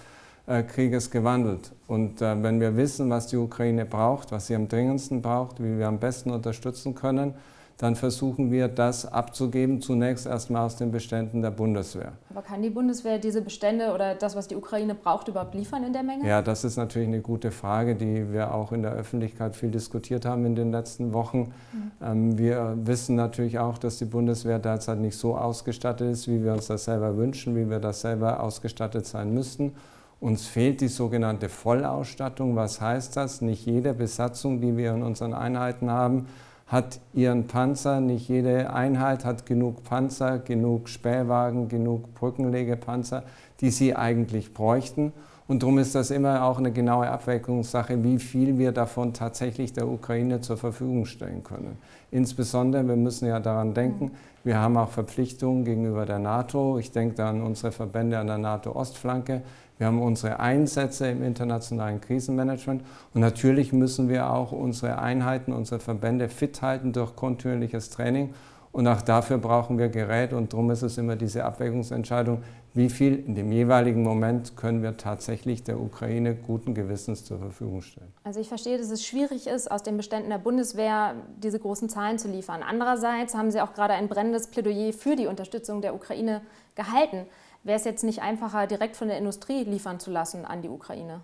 äh, 0.47 0.63
Krieges 0.63 1.11
gewandelt. 1.11 1.71
Und 1.87 2.19
äh, 2.19 2.41
wenn 2.41 2.59
wir 2.59 2.75
wissen, 2.77 3.11
was 3.11 3.27
die 3.27 3.37
Ukraine 3.37 3.85
braucht, 3.85 4.31
was 4.31 4.47
sie 4.47 4.55
am 4.55 4.67
dringendsten 4.67 5.21
braucht, 5.21 5.61
wie 5.61 5.77
wir 5.77 5.87
am 5.87 5.99
besten 5.99 6.31
unterstützen 6.31 6.95
können, 6.95 7.35
dann 7.81 7.95
versuchen 7.95 8.51
wir 8.51 8.67
das 8.67 9.11
abzugeben, 9.11 9.81
zunächst 9.81 10.27
erstmal 10.27 10.67
aus 10.67 10.75
den 10.75 10.91
Beständen 10.91 11.41
der 11.41 11.49
Bundeswehr. 11.49 12.11
Aber 12.29 12.43
kann 12.43 12.61
die 12.61 12.69
Bundeswehr 12.69 13.17
diese 13.17 13.41
Bestände 13.41 13.91
oder 13.91 14.13
das, 14.13 14.35
was 14.35 14.47
die 14.47 14.55
Ukraine 14.55 14.93
braucht, 14.93 15.27
überhaupt 15.29 15.55
liefern 15.55 15.83
in 15.83 15.91
der 15.91 16.03
Menge? 16.03 16.27
Ja, 16.27 16.43
das 16.43 16.63
ist 16.63 16.77
natürlich 16.77 17.07
eine 17.07 17.21
gute 17.21 17.49
Frage, 17.49 17.95
die 17.95 18.31
wir 18.31 18.53
auch 18.53 18.71
in 18.71 18.83
der 18.83 18.91
Öffentlichkeit 18.91 19.55
viel 19.55 19.71
diskutiert 19.71 20.25
haben 20.25 20.45
in 20.45 20.53
den 20.53 20.71
letzten 20.71 21.11
Wochen. 21.11 21.53
Mhm. 21.73 21.91
Ähm, 22.03 22.37
wir 22.37 22.77
wissen 22.83 23.15
natürlich 23.15 23.57
auch, 23.57 23.79
dass 23.79 23.97
die 23.97 24.05
Bundeswehr 24.05 24.59
derzeit 24.59 24.99
nicht 24.99 25.17
so 25.17 25.35
ausgestattet 25.35 26.11
ist, 26.11 26.27
wie 26.27 26.43
wir 26.43 26.53
uns 26.53 26.67
das 26.67 26.85
selber 26.85 27.17
wünschen, 27.17 27.55
wie 27.55 27.67
wir 27.67 27.79
das 27.79 28.01
selber 28.01 28.43
ausgestattet 28.43 29.07
sein 29.07 29.33
müssten. 29.33 29.73
Uns 30.19 30.45
fehlt 30.45 30.81
die 30.81 30.87
sogenannte 30.87 31.49
Vollausstattung. 31.49 32.55
Was 32.55 32.79
heißt 32.79 33.17
das? 33.17 33.41
Nicht 33.41 33.65
jede 33.65 33.95
Besatzung, 33.95 34.61
die 34.61 34.77
wir 34.77 34.93
in 34.93 35.01
unseren 35.01 35.33
Einheiten 35.33 35.89
haben, 35.89 36.27
hat 36.71 37.01
ihren 37.13 37.47
Panzer. 37.47 37.99
Nicht 37.99 38.29
jede 38.29 38.73
Einheit 38.73 39.25
hat 39.25 39.45
genug 39.45 39.83
Panzer, 39.83 40.39
genug 40.39 40.87
Spähwagen, 40.87 41.67
genug 41.67 42.15
Brückenlegepanzer, 42.15 43.23
die 43.59 43.71
sie 43.71 43.95
eigentlich 43.95 44.53
bräuchten. 44.53 45.11
Und 45.51 45.63
darum 45.63 45.79
ist 45.79 45.95
das 45.95 46.11
immer 46.11 46.45
auch 46.45 46.59
eine 46.59 46.71
genaue 46.71 47.09
Abwägungssache, 47.09 48.05
wie 48.05 48.19
viel 48.19 48.57
wir 48.57 48.71
davon 48.71 49.13
tatsächlich 49.13 49.73
der 49.73 49.85
Ukraine 49.85 50.39
zur 50.39 50.55
Verfügung 50.55 51.05
stellen 51.05 51.43
können. 51.43 51.77
Insbesondere, 52.09 52.87
wir 52.87 52.95
müssen 52.95 53.27
ja 53.27 53.41
daran 53.41 53.73
denken, 53.73 54.11
wir 54.45 54.59
haben 54.59 54.77
auch 54.77 54.87
Verpflichtungen 54.87 55.65
gegenüber 55.65 56.05
der 56.05 56.19
NATO. 56.19 56.79
Ich 56.79 56.93
denke 56.93 57.15
da 57.15 57.31
an 57.31 57.41
unsere 57.41 57.73
Verbände 57.73 58.17
an 58.17 58.27
der 58.27 58.37
NATO-Ostflanke. 58.37 59.41
Wir 59.77 59.87
haben 59.87 60.01
unsere 60.01 60.39
Einsätze 60.39 61.07
im 61.07 61.21
internationalen 61.21 61.99
Krisenmanagement 61.99 62.81
und 63.13 63.19
natürlich 63.19 63.73
müssen 63.73 64.07
wir 64.07 64.31
auch 64.31 64.53
unsere 64.53 64.99
Einheiten, 64.99 65.51
unsere 65.51 65.81
Verbände 65.81 66.29
fit 66.29 66.61
halten 66.61 66.93
durch 66.93 67.17
kontinuierliches 67.17 67.89
Training. 67.89 68.33
Und 68.71 68.87
auch 68.87 69.01
dafür 69.01 69.37
brauchen 69.37 69.77
wir 69.77 69.89
Gerät 69.89 70.31
und 70.31 70.53
darum 70.53 70.71
ist 70.71 70.81
es 70.81 70.97
immer 70.97 71.17
diese 71.17 71.43
Abwägungsentscheidung, 71.43 72.41
wie 72.73 72.89
viel 72.89 73.15
in 73.25 73.35
dem 73.35 73.51
jeweiligen 73.51 74.01
Moment 74.01 74.55
können 74.55 74.81
wir 74.81 74.95
tatsächlich 74.95 75.63
der 75.63 75.77
Ukraine 75.77 76.35
guten 76.35 76.73
Gewissens 76.73 77.25
zur 77.25 77.39
Verfügung 77.39 77.81
stellen. 77.81 78.13
Also 78.23 78.39
ich 78.39 78.47
verstehe, 78.47 78.77
dass 78.77 78.89
es 78.89 79.05
schwierig 79.05 79.47
ist, 79.47 79.69
aus 79.69 79.83
den 79.83 79.97
Beständen 79.97 80.29
der 80.29 80.37
Bundeswehr 80.37 81.15
diese 81.43 81.59
großen 81.59 81.89
Zahlen 81.89 82.17
zu 82.17 82.29
liefern. 82.29 82.63
Andererseits 82.63 83.35
haben 83.35 83.51
Sie 83.51 83.59
auch 83.59 83.73
gerade 83.73 83.93
ein 83.93 84.07
brennendes 84.07 84.47
Plädoyer 84.47 84.93
für 84.93 85.17
die 85.17 85.27
Unterstützung 85.27 85.81
der 85.81 85.93
Ukraine 85.93 86.41
gehalten 86.75 87.25
wäre 87.63 87.77
es 87.77 87.85
jetzt 87.85 88.03
nicht 88.03 88.21
einfacher, 88.21 88.67
direkt 88.67 88.95
von 88.95 89.07
der 89.07 89.17
Industrie 89.17 89.63
liefern 89.63 89.99
zu 89.99 90.11
lassen 90.11 90.45
an 90.45 90.61
die 90.61 90.69
Ukraine? 90.69 91.21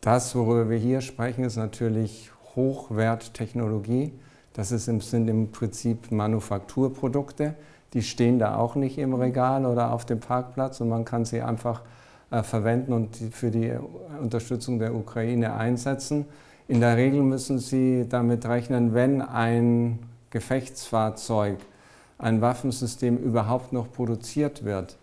Das, 0.00 0.34
worüber 0.34 0.70
wir 0.70 0.78
hier 0.78 1.00
sprechen, 1.00 1.44
ist 1.44 1.56
natürlich 1.56 2.30
Hochwerttechnologie. 2.56 4.12
Das 4.54 4.70
sind 4.70 5.28
im 5.28 5.50
Prinzip 5.52 6.10
Manufakturprodukte. 6.10 7.54
Die 7.92 8.02
stehen 8.02 8.38
da 8.38 8.56
auch 8.56 8.74
nicht 8.74 8.98
im 8.98 9.14
Regal 9.14 9.66
oder 9.66 9.92
auf 9.92 10.04
dem 10.04 10.20
Parkplatz 10.20 10.80
und 10.80 10.88
man 10.88 11.04
kann 11.04 11.24
sie 11.24 11.42
einfach 11.42 11.82
äh, 12.30 12.42
verwenden 12.42 12.92
und 12.92 13.16
für 13.32 13.50
die 13.50 13.72
Unterstützung 14.20 14.78
der 14.78 14.94
Ukraine 14.94 15.54
einsetzen. 15.54 16.26
In 16.68 16.80
der 16.80 16.96
Regel 16.96 17.22
müssen 17.22 17.58
Sie 17.58 18.06
damit 18.08 18.46
rechnen, 18.46 18.94
wenn 18.94 19.22
ein 19.22 19.98
Gefechtsfahrzeug, 20.30 21.58
ein 22.18 22.40
Waffensystem 22.40 23.16
überhaupt 23.16 23.72
noch 23.72 23.90
produziert 23.90 24.64
wird, 24.64 24.96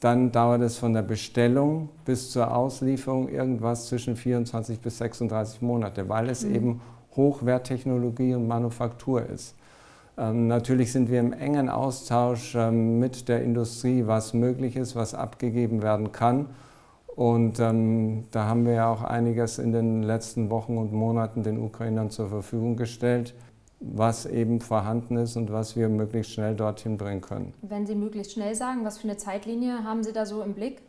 dann 0.00 0.32
dauert 0.32 0.62
es 0.62 0.78
von 0.78 0.94
der 0.94 1.02
Bestellung 1.02 1.90
bis 2.04 2.32
zur 2.32 2.52
Auslieferung 2.52 3.28
irgendwas 3.28 3.86
zwischen 3.86 4.16
24 4.16 4.80
bis 4.80 4.98
36 4.98 5.62
Monate, 5.62 6.08
weil 6.08 6.28
es 6.28 6.44
mhm. 6.44 6.54
eben 6.54 6.80
Hochwerttechnologie 7.16 8.34
und 8.34 8.46
Manufaktur 8.48 9.24
ist. 9.26 9.54
Ähm, 10.18 10.46
natürlich 10.46 10.92
sind 10.92 11.10
wir 11.10 11.20
im 11.20 11.32
engen 11.32 11.68
Austausch 11.68 12.54
ähm, 12.54 12.98
mit 12.98 13.28
der 13.28 13.42
Industrie, 13.42 14.06
was 14.06 14.34
möglich 14.34 14.76
ist, 14.76 14.94
was 14.94 15.14
abgegeben 15.14 15.82
werden 15.82 16.12
kann. 16.12 16.46
Und 17.14 17.60
ähm, 17.60 18.24
da 18.30 18.46
haben 18.46 18.64
wir 18.64 18.72
ja 18.72 18.92
auch 18.92 19.02
einiges 19.02 19.58
in 19.58 19.72
den 19.72 20.02
letzten 20.02 20.50
Wochen 20.50 20.78
und 20.78 20.92
Monaten 20.92 21.42
den 21.42 21.58
Ukrainern 21.58 22.10
zur 22.10 22.28
Verfügung 22.28 22.76
gestellt 22.76 23.34
was 23.82 24.26
eben 24.26 24.60
vorhanden 24.60 25.16
ist 25.16 25.36
und 25.36 25.52
was 25.52 25.76
wir 25.76 25.88
möglichst 25.88 26.32
schnell 26.32 26.54
dorthin 26.54 26.96
bringen 26.96 27.20
können. 27.20 27.52
Wenn 27.62 27.86
Sie 27.86 27.94
möglichst 27.94 28.32
schnell 28.32 28.54
sagen, 28.54 28.84
was 28.84 28.98
für 28.98 29.08
eine 29.08 29.16
Zeitlinie 29.16 29.84
haben 29.84 30.02
Sie 30.02 30.12
da 30.12 30.24
so 30.24 30.42
im 30.42 30.54
Blick? 30.54 30.82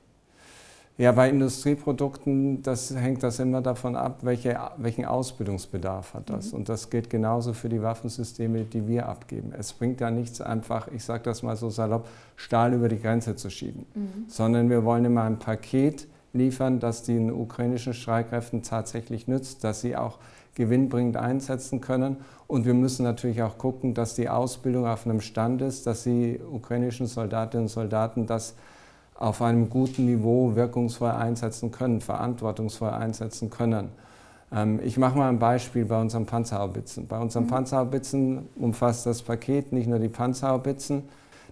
Ja, 0.97 1.11
bei 1.11 1.29
Industrieprodukten 1.29 2.61
das 2.61 2.95
hängt 2.95 3.23
das 3.23 3.39
immer 3.39 3.61
davon 3.61 3.95
ab, 3.95 4.19
welche, 4.21 4.59
welchen 4.77 5.05
Ausbildungsbedarf 5.05 6.13
hat 6.13 6.29
das. 6.29 6.51
Mhm. 6.51 6.59
Und 6.59 6.69
das 6.69 6.91
gilt 6.91 7.09
genauso 7.09 7.53
für 7.53 7.67
die 7.67 7.81
Waffensysteme, 7.81 8.63
die 8.65 8.87
wir 8.87 9.09
abgeben. 9.09 9.53
Es 9.57 9.73
bringt 9.73 10.01
ja 10.01 10.11
nichts 10.11 10.39
einfach, 10.39 10.87
ich 10.89 11.03
sage 11.03 11.23
das 11.23 11.41
mal 11.41 11.55
so 11.55 11.71
salopp, 11.71 12.07
Stahl 12.35 12.73
über 12.73 12.89
die 12.89 12.99
Grenze 12.99 13.35
zu 13.35 13.49
schieben, 13.49 13.85
mhm. 13.95 14.25
sondern 14.27 14.69
wir 14.69 14.83
wollen 14.85 15.05
immer 15.05 15.23
ein 15.23 15.39
Paket 15.39 16.07
liefern, 16.31 16.79
das 16.79 17.03
den 17.03 17.31
ukrainischen 17.31 17.93
Streitkräften 17.93 18.61
tatsächlich 18.61 19.27
nützt, 19.27 19.63
dass 19.63 19.81
sie 19.81 19.95
auch 19.95 20.19
gewinnbringend 20.53 21.17
einsetzen 21.17 21.81
können. 21.81 22.17
Und 22.47 22.65
wir 22.65 22.75
müssen 22.75 23.03
natürlich 23.03 23.41
auch 23.41 23.57
gucken, 23.57 23.95
dass 23.95 24.13
die 24.13 24.29
Ausbildung 24.29 24.85
auf 24.85 25.05
einem 25.05 25.21
Stand 25.21 25.63
ist, 25.63 25.87
dass 25.87 26.03
die 26.03 26.39
ukrainischen 26.39 27.07
Soldatinnen 27.07 27.65
und 27.65 27.69
Soldaten 27.69 28.27
das 28.27 28.55
auf 29.15 29.41
einem 29.41 29.69
guten 29.69 30.05
Niveau 30.05 30.55
wirkungsvoll 30.55 31.11
einsetzen 31.11 31.71
können, 31.71 32.01
verantwortungsvoll 32.01 32.89
einsetzen 32.89 33.49
können. 33.49 33.89
Ähm, 34.51 34.79
ich 34.83 34.97
mache 34.97 35.17
mal 35.17 35.29
ein 35.29 35.39
Beispiel 35.39 35.85
bei 35.85 35.99
unseren 35.99 36.25
Panzerhaubitzen. 36.25 37.07
Bei 37.07 37.19
unseren 37.19 37.45
mhm. 37.45 37.49
Panzerhaubitzen 37.49 38.49
umfasst 38.55 39.05
das 39.05 39.21
Paket 39.21 39.71
nicht 39.71 39.87
nur 39.87 39.99
die 39.99 40.09
Panzerhaubitzen, 40.09 41.03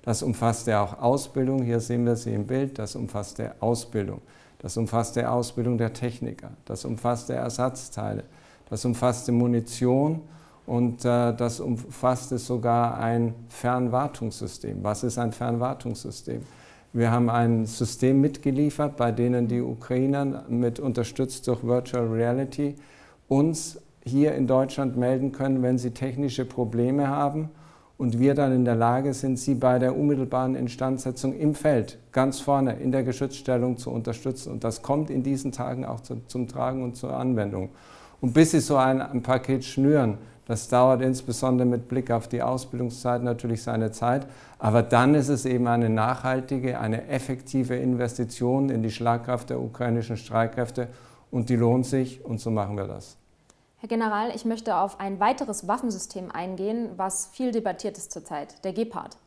das 0.04 0.24
umfasst 0.24 0.68
ja 0.68 0.84
auch 0.84 1.00
Ausbildung. 1.00 1.62
Hier 1.64 1.80
sehen 1.80 2.06
wir 2.06 2.16
sie 2.16 2.34
im 2.34 2.48
Bild. 2.48 2.80
Das 2.80 2.96
umfasst 2.96 3.38
der 3.38 3.56
Ausbildung. 3.60 4.22
Das 4.60 4.78
umfasst 4.78 5.16
der 5.16 5.32
Ausbildung 5.32 5.78
der 5.78 5.94
Techniker. 5.94 6.52
Das 6.66 6.86
umfasst 6.86 7.30
der 7.30 7.38
Ersatzteile. 7.38 8.24
Das 8.70 8.86
umfasste 8.86 9.32
Munition 9.32 10.22
und 10.66 11.04
äh, 11.06 11.36
das 11.36 11.60
umfasste 11.60 12.38
sogar 12.38 12.98
ein 12.98 13.36
Fernwartungssystem. 13.50 14.84
Was 14.84 15.04
ist 15.04 15.18
ein 15.18 15.32
Fernwartungssystem? 15.32 16.42
Wir 16.94 17.10
haben 17.10 17.30
ein 17.30 17.66
System 17.66 18.20
mitgeliefert, 18.20 18.98
bei 18.98 19.14
denen 19.14 19.48
die 19.48 19.62
Ukrainer 19.62 20.44
mit 20.50 20.80
unterstützt 20.80 21.48
durch 21.48 21.64
Virtual 21.64 22.06
Reality 22.06 22.76
uns 23.30 23.80
hier 24.04 24.36
in 24.36 24.46
Deutschland 24.46 24.98
melden 24.98 25.32
können, 25.32 25.62
wenn 25.62 25.78
sie 25.78 25.92
technische 25.92 26.44
Probleme 26.44 27.08
haben 27.08 27.50
und 27.98 28.20
wir 28.20 28.34
dann 28.34 28.52
in 28.52 28.66
der 28.66 28.76
Lage 28.76 29.14
sind, 29.14 29.40
sie 29.40 29.56
bei 29.56 29.80
der 29.80 29.96
unmittelbaren 29.96 30.56
Instandsetzung 30.56 31.34
im 31.38 31.56
Feld 31.56 31.98
ganz 32.12 32.42
vorne 32.42 32.74
in 32.74 32.92
der 32.92 33.04
Geschützstellung 33.04 33.78
zu 33.78 33.90
unterstützen. 33.90 34.52
Und 34.52 34.66
das 34.66 34.82
kommt 34.82 35.10
in 35.10 35.24
diesen 35.24 35.54
Tagen 35.54 35.86
auch 35.86 36.02
zu, 36.02 36.18
zum 36.28 36.50
Tragen 36.50 36.84
und 36.84 36.98
zur 36.98 37.16
Anwendung. 37.16 37.70
Und 38.20 38.34
bis 38.34 38.52
Sie 38.52 38.60
so 38.60 38.76
ein, 38.76 39.02
ein 39.02 39.22
Paket 39.22 39.64
schnüren, 39.64 40.18
das 40.48 40.68
dauert 40.68 41.02
insbesondere 41.02 41.68
mit 41.68 41.88
Blick 41.88 42.12
auf 42.12 42.28
die 42.28 42.42
Ausbildungszeit 42.42 43.24
natürlich 43.24 43.64
seine 43.64 43.92
Zeit. 43.92 44.28
Aber 44.60 44.84
dann 44.84 45.16
ist 45.16 45.30
es 45.30 45.46
eben 45.46 45.68
eine 45.68 45.90
nachhaltige, 45.90 46.80
eine 46.80 47.08
effektive 47.08 47.76
Investition 47.76 48.70
in 48.70 48.84
die 48.84 48.92
Schlagkraft 48.92 49.50
der 49.50 49.60
ukrainischen 49.60 50.18
Streitkräfte 50.18 50.88
und 51.30 51.50
die 51.50 51.56
lohnt 51.56 51.86
sich 51.86 52.24
und 52.26 52.40
so 52.40 52.52
machen 52.52 52.78
wir 52.78 52.88
das. 52.88 53.18
Herr 53.78 53.90
General, 53.90 54.32
ich 54.36 54.46
möchte 54.46 54.76
auf 54.76 55.00
ein 55.00 55.20
weiteres 55.20 55.68
Waffensystem 55.68 56.30
eingehen, 56.32 56.90
was 56.98 57.28
viel 57.28 57.52
debattiert 57.52 57.98
ist 57.98 58.12
zurzeit, 58.12 58.64
der 58.64 58.74
Gepard. 58.74 59.18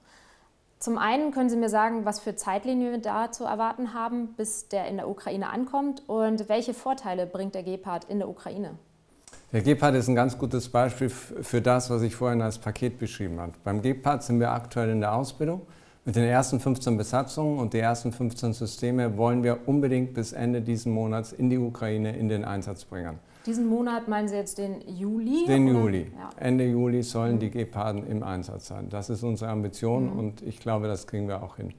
Zum 0.79 0.99
einen 0.99 1.33
können 1.33 1.49
Sie 1.49 1.57
mir 1.57 1.71
sagen, 1.71 2.05
was 2.05 2.21
für 2.21 2.37
Zeitlinien 2.37 2.93
wir 2.93 3.01
da 3.01 3.33
zu 3.33 3.45
erwarten 3.45 3.95
haben, 3.95 4.35
bis 4.37 4.69
der 4.69 4.87
in 4.87 4.99
der 4.99 5.09
Ukraine 5.09 5.49
ankommt 5.49 6.03
und 6.09 6.49
welche 6.49 6.75
Vorteile 6.75 7.27
bringt 7.27 7.55
der 7.55 7.63
Gepard 7.63 8.05
in 8.05 8.19
der 8.19 8.29
Ukraine? 8.29 8.77
Der 9.55 9.63
Gepard 9.63 9.95
ist 9.95 10.09
ein 10.09 10.17
ganz 10.17 10.37
gutes 10.37 10.69
Beispiel 10.69 11.09
für 11.09 11.63
das, 11.63 11.89
was 11.89 12.03
ich 12.03 12.17
vorhin 12.17 12.43
als 12.43 12.59
Paket 12.59 12.99
beschrieben 12.99 13.39
habe. 13.39 13.53
Beim 13.63 13.83
Gepard 13.83 14.25
sind 14.25 14.41
wir 14.41 14.51
aktuell 14.51 14.89
in 14.91 14.99
der 15.01 15.15
Ausbildung. 15.15 15.61
Mit 16.05 16.17
den 16.17 16.25
ersten 16.25 16.59
15 16.59 16.97
Besatzungen 16.97 17.61
und 17.61 17.73
die 17.73 17.79
ersten 17.79 18.11
15 18.11 18.53
Systeme 18.53 19.17
wollen 19.17 19.45
wir 19.45 19.61
unbedingt 19.67 20.13
bis 20.13 20.33
Ende 20.33 20.61
dieses 20.61 20.87
Monats 20.87 21.33
in 21.33 21.51
die 21.51 21.59
Ukraine 21.59 22.17
in 22.17 22.29
den 22.29 22.45
Einsatz 22.45 22.85
bringen. 22.85 23.21
Diesen 23.47 23.69
Monat 23.69 24.09
meinen 24.09 24.27
Sie 24.27 24.35
jetzt 24.35 24.59
den 24.59 24.81
Juli? 24.89 25.45
Den 25.47 25.69
oder? 25.69 25.79
Juli. 25.79 26.13
Ja. 26.19 26.31
Ende 26.37 26.67
Juli 26.67 27.05
sollen 27.05 27.37
mhm. 27.37 27.39
die 27.39 27.51
Geparden 27.51 28.09
im 28.09 28.25
Einsatz 28.25 28.67
sein. 28.67 28.89
Das 28.89 29.09
ist 29.09 29.23
unsere 29.23 29.53
Ambition 29.53 30.11
mhm. 30.11 30.19
und 30.19 30.43
ich 30.43 30.59
glaube, 30.59 30.89
das 30.89 31.07
kriegen 31.07 31.29
wir 31.29 31.45
auch 31.45 31.59
hin. 31.59 31.75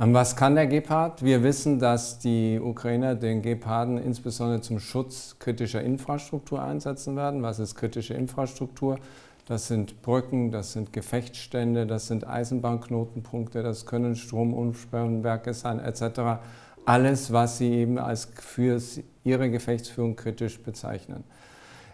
Ähm, 0.00 0.14
was 0.14 0.36
kann 0.36 0.54
der 0.54 0.66
Gepard? 0.66 1.22
Wir 1.22 1.42
wissen, 1.42 1.78
dass 1.78 2.18
die 2.18 2.60
Ukrainer 2.62 3.14
den 3.14 3.42
Geparden 3.42 3.98
insbesondere 3.98 4.60
zum 4.60 4.80
Schutz 4.80 5.36
kritischer 5.38 5.82
Infrastruktur 5.82 6.62
einsetzen 6.62 7.16
werden. 7.16 7.42
Was 7.42 7.58
ist 7.58 7.74
kritische 7.74 8.14
Infrastruktur? 8.14 8.98
Das 9.46 9.68
sind 9.68 10.00
Brücken, 10.02 10.50
das 10.50 10.72
sind 10.72 10.92
Gefechtsstände, 10.92 11.86
das 11.86 12.06
sind 12.06 12.26
Eisenbahnknotenpunkte, 12.26 13.62
das 13.62 13.84
können 13.84 14.16
Stromumspannwerke 14.16 15.52
sein 15.52 15.80
etc 15.80 16.40
alles, 16.84 17.32
was 17.32 17.58
sie 17.58 17.72
eben 17.72 17.98
als 17.98 18.28
für 18.40 18.80
ihre 19.22 19.50
Gefechtsführung 19.50 20.16
kritisch 20.16 20.62
bezeichnen. 20.62 21.24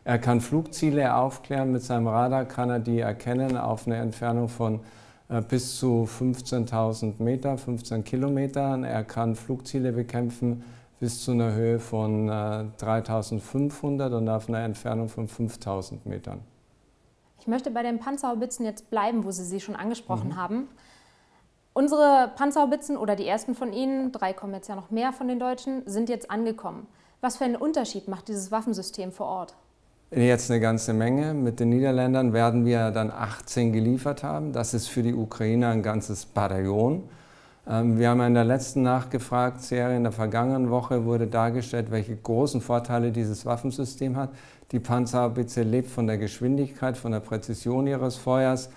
Er 0.05 0.19
kann 0.19 0.41
Flugziele 0.41 1.15
aufklären. 1.15 1.73
Mit 1.73 1.83
seinem 1.83 2.09
Radar 2.09 2.47
kann 2.47 2.71
er 2.71 2.81
die 2.81 3.01
erkennen 3.01 3.57
auf 3.57 3.87
eine 3.87 3.97
Entfernung 3.97 4.49
von 4.49 4.81
bis 5.49 5.79
zu 5.79 6.09
15.000 6.09 7.23
Meter, 7.23 7.57
15 7.57 8.05
Kilometern. 8.05 8.85
Er 8.85 9.05
kann 9.05 9.37
Flugziele 9.37 9.93
bekämpfen 9.93 10.65
bis 10.99 11.25
zu 11.25 11.31
einer 11.31 11.55
Höhe 11.55 11.79
von 11.79 12.29
äh, 12.29 12.33
3.500 12.79 14.17
und 14.17 14.29
auf 14.29 14.49
einer 14.49 14.61
Entfernung 14.61 15.09
von 15.09 15.29
5.000 15.29 16.01
Metern. 16.05 16.41
Ich 17.41 17.47
möchte 17.47 17.71
bei 17.71 17.83
den 17.83 17.99
Panzerhaubitzen 17.99 18.67
jetzt 18.67 18.91
bleiben, 18.91 19.25
wo 19.25 19.31
Sie 19.31 19.45
sie 19.45 19.61
schon 19.61 19.77
angesprochen 19.77 20.31
mhm. 20.31 20.37
haben. 20.37 20.69
Unsere 21.73 22.33
Panzerhaubitzen 22.37 22.97
oder 22.97 23.17
die 23.17 23.27
ersten 23.27 23.55
von 23.55 23.73
Ihnen, 23.73 24.13
drei 24.13 24.35
kommen 24.35 24.53
jetzt 24.53 24.69
ja 24.69 24.77
noch 24.77 24.91
mehr 24.91 25.13
von 25.13 25.29
den 25.29 25.39
Deutschen, 25.39 25.83
sind 25.87 26.09
jetzt 26.09 26.31
angekommen. 26.31 26.87
Was 27.23 27.39
für 27.39 27.45
einen 27.45 27.57
Unterschied 27.57 28.09
macht 28.09 28.29
dieses 28.29 28.51
Waffensystem 28.51 29.13
vor 29.13 29.27
Ort? 29.27 29.55
Jetzt 30.13 30.51
eine 30.51 30.59
ganze 30.59 30.93
Menge. 30.93 31.35
Mit 31.35 31.61
den 31.61 31.69
Niederländern 31.69 32.33
werden 32.33 32.65
wir 32.65 32.91
dann 32.91 33.13
18 33.13 33.73
geliefert 33.73 34.25
haben. 34.25 34.53
Das 34.53 34.75
ist 34.75 34.89
für 34.89 35.05
die 35.05 35.15
Ukrainer 35.15 35.69
ein 35.69 35.85
ganzes 35.85 36.27
Bataillon. 36.27 37.05
Ähm, 37.65 37.97
wir 37.97 38.09
haben 38.09 38.21
in 38.23 38.35
der 38.35 38.45
letzten 38.45 38.83
nachgefragt, 38.83 39.63
Serie 39.63 39.97
in 39.97 40.03
der 40.03 40.11
vergangenen 40.11 40.69
Woche 40.69 41.05
wurde 41.05 41.29
dargestellt, 41.29 41.93
welche 41.93 42.17
großen 42.17 42.61
Vorteile 42.61 43.13
dieses 43.13 43.47
Waffensystem 43.47 44.17
hat. 44.17 44.31
Die 44.73 44.81
Panzerhaubitze 44.81 45.63
lebt 45.63 45.89
von 45.89 46.09
der 46.09 46.19
Geschwindigkeit, 46.19 46.97
von 46.97 47.13
der 47.13 47.21
Präzision 47.21 47.87
ihres 47.87 48.17
Feuers, 48.17 48.69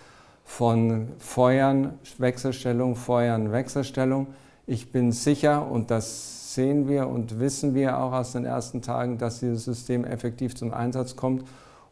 von 0.43 1.07
Feuern, 1.17 1.97
Wechselstellung, 2.19 2.95
Feuern, 2.95 3.51
Wechselstellung. 3.51 4.27
Ich 4.67 4.91
bin 4.91 5.11
sicher, 5.11 5.67
und 5.67 5.89
das 5.89 6.42
sehen 6.53 6.87
wir 6.87 7.07
und 7.07 7.39
wissen 7.39 7.75
wir 7.75 7.97
auch 7.99 8.13
aus 8.13 8.33
den 8.33 8.45
ersten 8.45 8.81
Tagen, 8.81 9.17
dass 9.17 9.39
dieses 9.39 9.65
System 9.65 10.05
effektiv 10.05 10.55
zum 10.55 10.73
Einsatz 10.73 11.15
kommt 11.15 11.43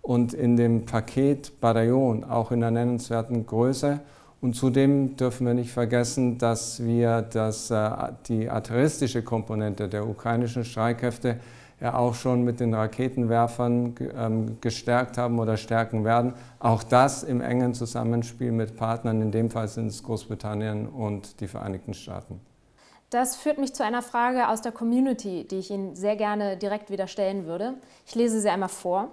und 0.02 0.34
in 0.34 0.58
dem 0.58 0.86
Paket 0.86 1.60
Bataillon 1.62 2.24
auch 2.24 2.52
in 2.52 2.64
einer 2.64 2.72
nennenswerten 2.72 3.46
Größe. 3.46 4.00
Und 4.42 4.56
zudem 4.56 5.16
dürfen 5.18 5.46
wir 5.46 5.54
nicht 5.54 5.72
vergessen, 5.72 6.40
dass 6.40 6.84
wir 6.84 7.22
das, 7.22 7.70
äh, 7.70 7.90
die 8.28 8.50
artilleristische 8.50 9.22
Komponente 9.22 9.88
der 9.88 10.08
ukrainischen 10.08 10.66
Streitkräfte 10.66 11.40
ja 11.80 11.96
auch 11.96 12.16
schon 12.16 12.44
mit 12.44 12.60
den 12.60 12.74
Raketenwerfern 12.74 13.96
ähm, 14.16 14.58
gestärkt 14.62 15.18
haben 15.18 15.40
oder 15.40 15.58
stärken 15.58 16.04
werden. 16.04 16.34
Auch 16.60 16.84
das 16.84 17.24
im 17.24 17.42
engen 17.42 17.74
Zusammenspiel 17.74 18.52
mit 18.52 18.78
Partnern, 18.78 19.22
in 19.22 19.32
dem 19.32 19.50
Fall 19.50 19.68
sind 19.68 19.88
es 19.88 20.02
Großbritannien 20.02 20.88
und 20.88 21.40
die 21.40 21.48
Vereinigten 21.48 21.94
Staaten. 21.94 22.51
Das 23.12 23.36
führt 23.36 23.58
mich 23.58 23.76
zu 23.76 23.84
einer 23.84 24.02
Frage 24.02 24.48
aus 24.48 24.62
der 24.62 24.72
Community, 24.72 25.46
die 25.46 25.58
ich 25.58 25.70
Ihnen 25.70 25.98
sehr 25.98 26.16
gerne 26.16 26.56
direkt 26.56 26.90
wieder 26.90 27.08
stellen 27.08 27.46
würde. 27.46 27.74
Ich 28.06 28.16
lese 28.16 28.40
sie 28.40 28.50
einmal 28.50 28.70
vor. 28.70 29.10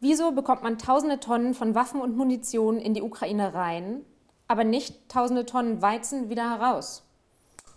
Wieso 0.00 0.32
bekommt 0.32 0.62
man 0.62 0.78
tausende 0.78 1.20
Tonnen 1.20 1.52
von 1.52 1.74
Waffen 1.74 2.00
und 2.00 2.16
Munition 2.16 2.78
in 2.78 2.94
die 2.94 3.02
Ukraine 3.02 3.52
rein, 3.52 4.00
aber 4.48 4.64
nicht 4.64 5.10
tausende 5.10 5.44
Tonnen 5.44 5.82
Weizen 5.82 6.30
wieder 6.30 6.58
heraus? 6.58 7.04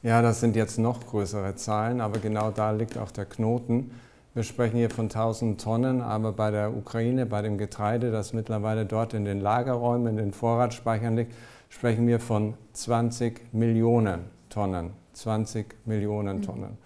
Ja, 0.03 0.21
das 0.21 0.39
sind 0.39 0.55
jetzt 0.55 0.79
noch 0.79 1.05
größere 1.05 1.53
Zahlen, 1.55 1.99
aber 1.99 2.19
genau 2.19 2.49
da 2.49 2.71
liegt 2.71 2.97
auch 2.97 3.11
der 3.11 3.25
Knoten. 3.25 3.91
Wir 4.33 4.43
sprechen 4.43 4.77
hier 4.77 4.89
von 4.89 5.05
1000 5.05 5.59
Tonnen, 5.59 6.01
aber 6.01 6.31
bei 6.31 6.49
der 6.49 6.73
Ukraine, 6.73 7.25
bei 7.25 7.41
dem 7.41 7.57
Getreide, 7.57 8.09
das 8.09 8.31
mittlerweile 8.31 8.85
dort 8.85 9.13
in 9.13 9.25
den 9.25 9.41
Lagerräumen, 9.41 10.07
in 10.07 10.15
den 10.15 10.31
Vorratsspeichern 10.31 11.17
liegt, 11.17 11.33
sprechen 11.67 12.07
wir 12.07 12.21
von 12.21 12.53
20 12.71 13.53
Millionen 13.53 14.29
Tonnen. 14.49 15.04
20 15.15 15.75
Millionen 15.85 16.41
Tonnen. 16.41 16.77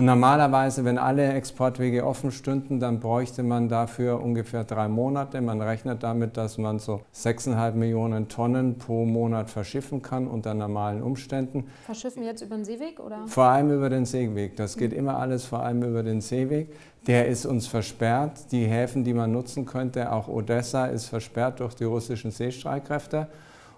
Und 0.00 0.06
normalerweise, 0.06 0.86
wenn 0.86 0.96
alle 0.96 1.34
Exportwege 1.34 2.06
offen 2.06 2.32
stünden, 2.32 2.80
dann 2.80 3.00
bräuchte 3.00 3.42
man 3.42 3.68
dafür 3.68 4.22
ungefähr 4.22 4.64
drei 4.64 4.88
Monate. 4.88 5.42
Man 5.42 5.60
rechnet 5.60 6.02
damit, 6.02 6.38
dass 6.38 6.56
man 6.56 6.78
so 6.78 7.02
6,5 7.14 7.72
Millionen 7.72 8.28
Tonnen 8.28 8.78
pro 8.78 9.04
Monat 9.04 9.50
verschiffen 9.50 10.00
kann 10.00 10.26
unter 10.26 10.54
normalen 10.54 11.02
Umständen. 11.02 11.66
Verschiffen 11.84 12.22
jetzt 12.22 12.40
über 12.40 12.56
den 12.56 12.64
Seeweg? 12.64 12.98
Oder? 12.98 13.26
Vor 13.26 13.44
allem 13.44 13.72
über 13.72 13.90
den 13.90 14.06
Seeweg. 14.06 14.56
Das 14.56 14.78
geht 14.78 14.94
immer 14.94 15.18
alles 15.18 15.44
vor 15.44 15.62
allem 15.62 15.82
über 15.82 16.02
den 16.02 16.22
Seeweg. 16.22 16.74
Der 17.06 17.28
ist 17.28 17.44
uns 17.44 17.66
versperrt. 17.66 18.52
Die 18.52 18.64
Häfen, 18.64 19.04
die 19.04 19.12
man 19.12 19.32
nutzen 19.32 19.66
könnte, 19.66 20.12
auch 20.12 20.28
Odessa, 20.28 20.86
ist 20.86 21.08
versperrt 21.08 21.60
durch 21.60 21.74
die 21.74 21.84
russischen 21.84 22.30
Seestreitkräfte. 22.30 23.26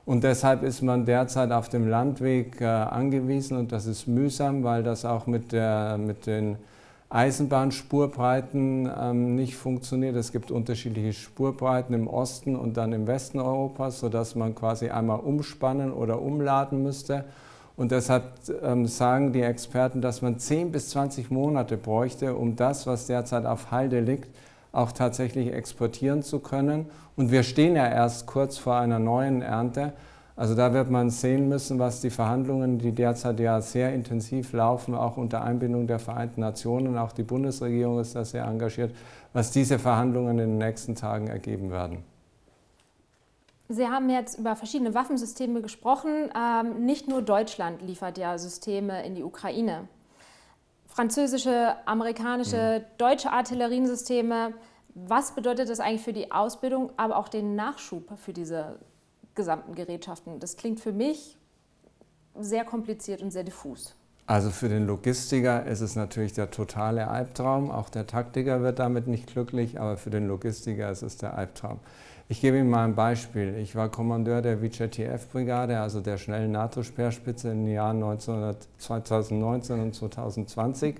Und 0.04 0.24
deshalb 0.24 0.64
ist 0.64 0.82
man 0.82 1.04
derzeit 1.04 1.52
auf 1.52 1.68
dem 1.68 1.88
Landweg 1.88 2.60
äh, 2.60 2.64
angewiesen 2.64 3.56
und 3.56 3.70
das 3.70 3.86
ist 3.86 4.08
mühsam, 4.08 4.64
weil 4.64 4.82
das 4.82 5.04
auch 5.04 5.26
mit, 5.26 5.52
der, 5.52 5.96
mit 5.96 6.26
den 6.26 6.56
Eisenbahnspurbreiten 7.08 8.90
ähm, 9.00 9.36
nicht 9.36 9.54
funktioniert. 9.54 10.16
Es 10.16 10.32
gibt 10.32 10.50
unterschiedliche 10.50 11.12
Spurbreiten 11.12 11.94
im 11.94 12.08
Osten 12.08 12.56
und 12.56 12.76
dann 12.76 12.92
im 12.92 13.06
Westen 13.06 13.38
Europas, 13.38 14.00
sodass 14.00 14.34
man 14.34 14.54
quasi 14.54 14.88
einmal 14.88 15.20
umspannen 15.20 15.92
oder 15.92 16.20
umladen 16.20 16.82
müsste. 16.82 17.24
Und 17.76 17.92
deshalb 17.92 18.24
ähm, 18.62 18.86
sagen 18.86 19.32
die 19.32 19.42
Experten, 19.42 20.00
dass 20.00 20.20
man 20.20 20.38
10 20.38 20.72
bis 20.72 20.90
20 20.90 21.30
Monate 21.30 21.76
bräuchte, 21.76 22.34
um 22.34 22.56
das, 22.56 22.86
was 22.86 23.06
derzeit 23.06 23.46
auf 23.46 23.70
Halde 23.70 24.00
liegt, 24.00 24.28
auch 24.72 24.92
tatsächlich 24.92 25.52
exportieren 25.52 26.22
zu 26.22 26.40
können. 26.40 26.86
Und 27.14 27.30
wir 27.30 27.42
stehen 27.42 27.76
ja 27.76 27.86
erst 27.86 28.26
kurz 28.26 28.58
vor 28.58 28.76
einer 28.76 28.98
neuen 28.98 29.42
Ernte. 29.42 29.92
Also 30.34 30.54
da 30.54 30.72
wird 30.72 30.90
man 30.90 31.10
sehen 31.10 31.48
müssen, 31.48 31.78
was 31.78 32.00
die 32.00 32.08
Verhandlungen, 32.08 32.78
die 32.78 32.92
derzeit 32.92 33.38
ja 33.38 33.60
sehr 33.60 33.92
intensiv 33.92 34.54
laufen, 34.54 34.94
auch 34.94 35.18
unter 35.18 35.42
Einbindung 35.42 35.86
der 35.86 35.98
Vereinten 35.98 36.40
Nationen, 36.40 36.96
auch 36.96 37.12
die 37.12 37.22
Bundesregierung 37.22 38.00
ist 38.00 38.16
da 38.16 38.24
sehr 38.24 38.44
engagiert, 38.44 38.94
was 39.34 39.50
diese 39.50 39.78
Verhandlungen 39.78 40.38
in 40.38 40.48
den 40.48 40.58
nächsten 40.58 40.94
Tagen 40.94 41.28
ergeben 41.28 41.70
werden. 41.70 42.02
Sie 43.68 43.86
haben 43.86 44.10
jetzt 44.10 44.38
über 44.38 44.56
verschiedene 44.56 44.94
Waffensysteme 44.94 45.62
gesprochen. 45.62 46.30
Ähm, 46.34 46.84
nicht 46.84 47.08
nur 47.08 47.22
Deutschland 47.22 47.82
liefert 47.82 48.18
ja 48.18 48.36
Systeme 48.36 49.04
in 49.04 49.14
die 49.14 49.22
Ukraine 49.22 49.88
französische, 50.94 51.74
amerikanische, 51.86 52.80
mhm. 52.80 52.98
deutsche 52.98 53.30
Artilleriesysteme. 53.30 54.54
Was 54.94 55.34
bedeutet 55.34 55.70
das 55.70 55.80
eigentlich 55.80 56.02
für 56.02 56.12
die 56.12 56.30
Ausbildung, 56.30 56.90
aber 56.96 57.16
auch 57.16 57.28
den 57.28 57.54
Nachschub 57.54 58.18
für 58.18 58.32
diese 58.32 58.78
gesamten 59.34 59.74
Gerätschaften? 59.74 60.38
Das 60.38 60.56
klingt 60.56 60.80
für 60.80 60.92
mich 60.92 61.38
sehr 62.38 62.64
kompliziert 62.64 63.22
und 63.22 63.30
sehr 63.30 63.44
diffus. 63.44 63.94
Also 64.26 64.50
für 64.50 64.68
den 64.68 64.86
Logistiker 64.86 65.66
ist 65.66 65.80
es 65.80 65.96
natürlich 65.96 66.32
der 66.32 66.50
totale 66.50 67.08
Albtraum. 67.08 67.70
Auch 67.70 67.88
der 67.88 68.06
Taktiker 68.06 68.62
wird 68.62 68.78
damit 68.78 69.06
nicht 69.06 69.26
glücklich, 69.26 69.80
aber 69.80 69.96
für 69.96 70.10
den 70.10 70.28
Logistiker 70.28 70.90
ist 70.90 71.02
es 71.02 71.16
der 71.16 71.36
Albtraum. 71.36 71.80
Ich 72.28 72.40
gebe 72.40 72.58
Ihnen 72.58 72.70
mal 72.70 72.84
ein 72.84 72.94
Beispiel. 72.94 73.56
Ich 73.56 73.76
war 73.76 73.88
Kommandeur 73.88 74.42
der 74.42 74.62
WCTF-Brigade, 74.62 75.80
also 75.80 76.00
der 76.00 76.16
schnellen 76.16 76.52
NATO-Speerspitze 76.52 77.50
in 77.50 77.66
den 77.66 77.74
Jahren 77.74 78.18
2019 78.18 79.80
und 79.80 79.94
2020. 79.94 80.96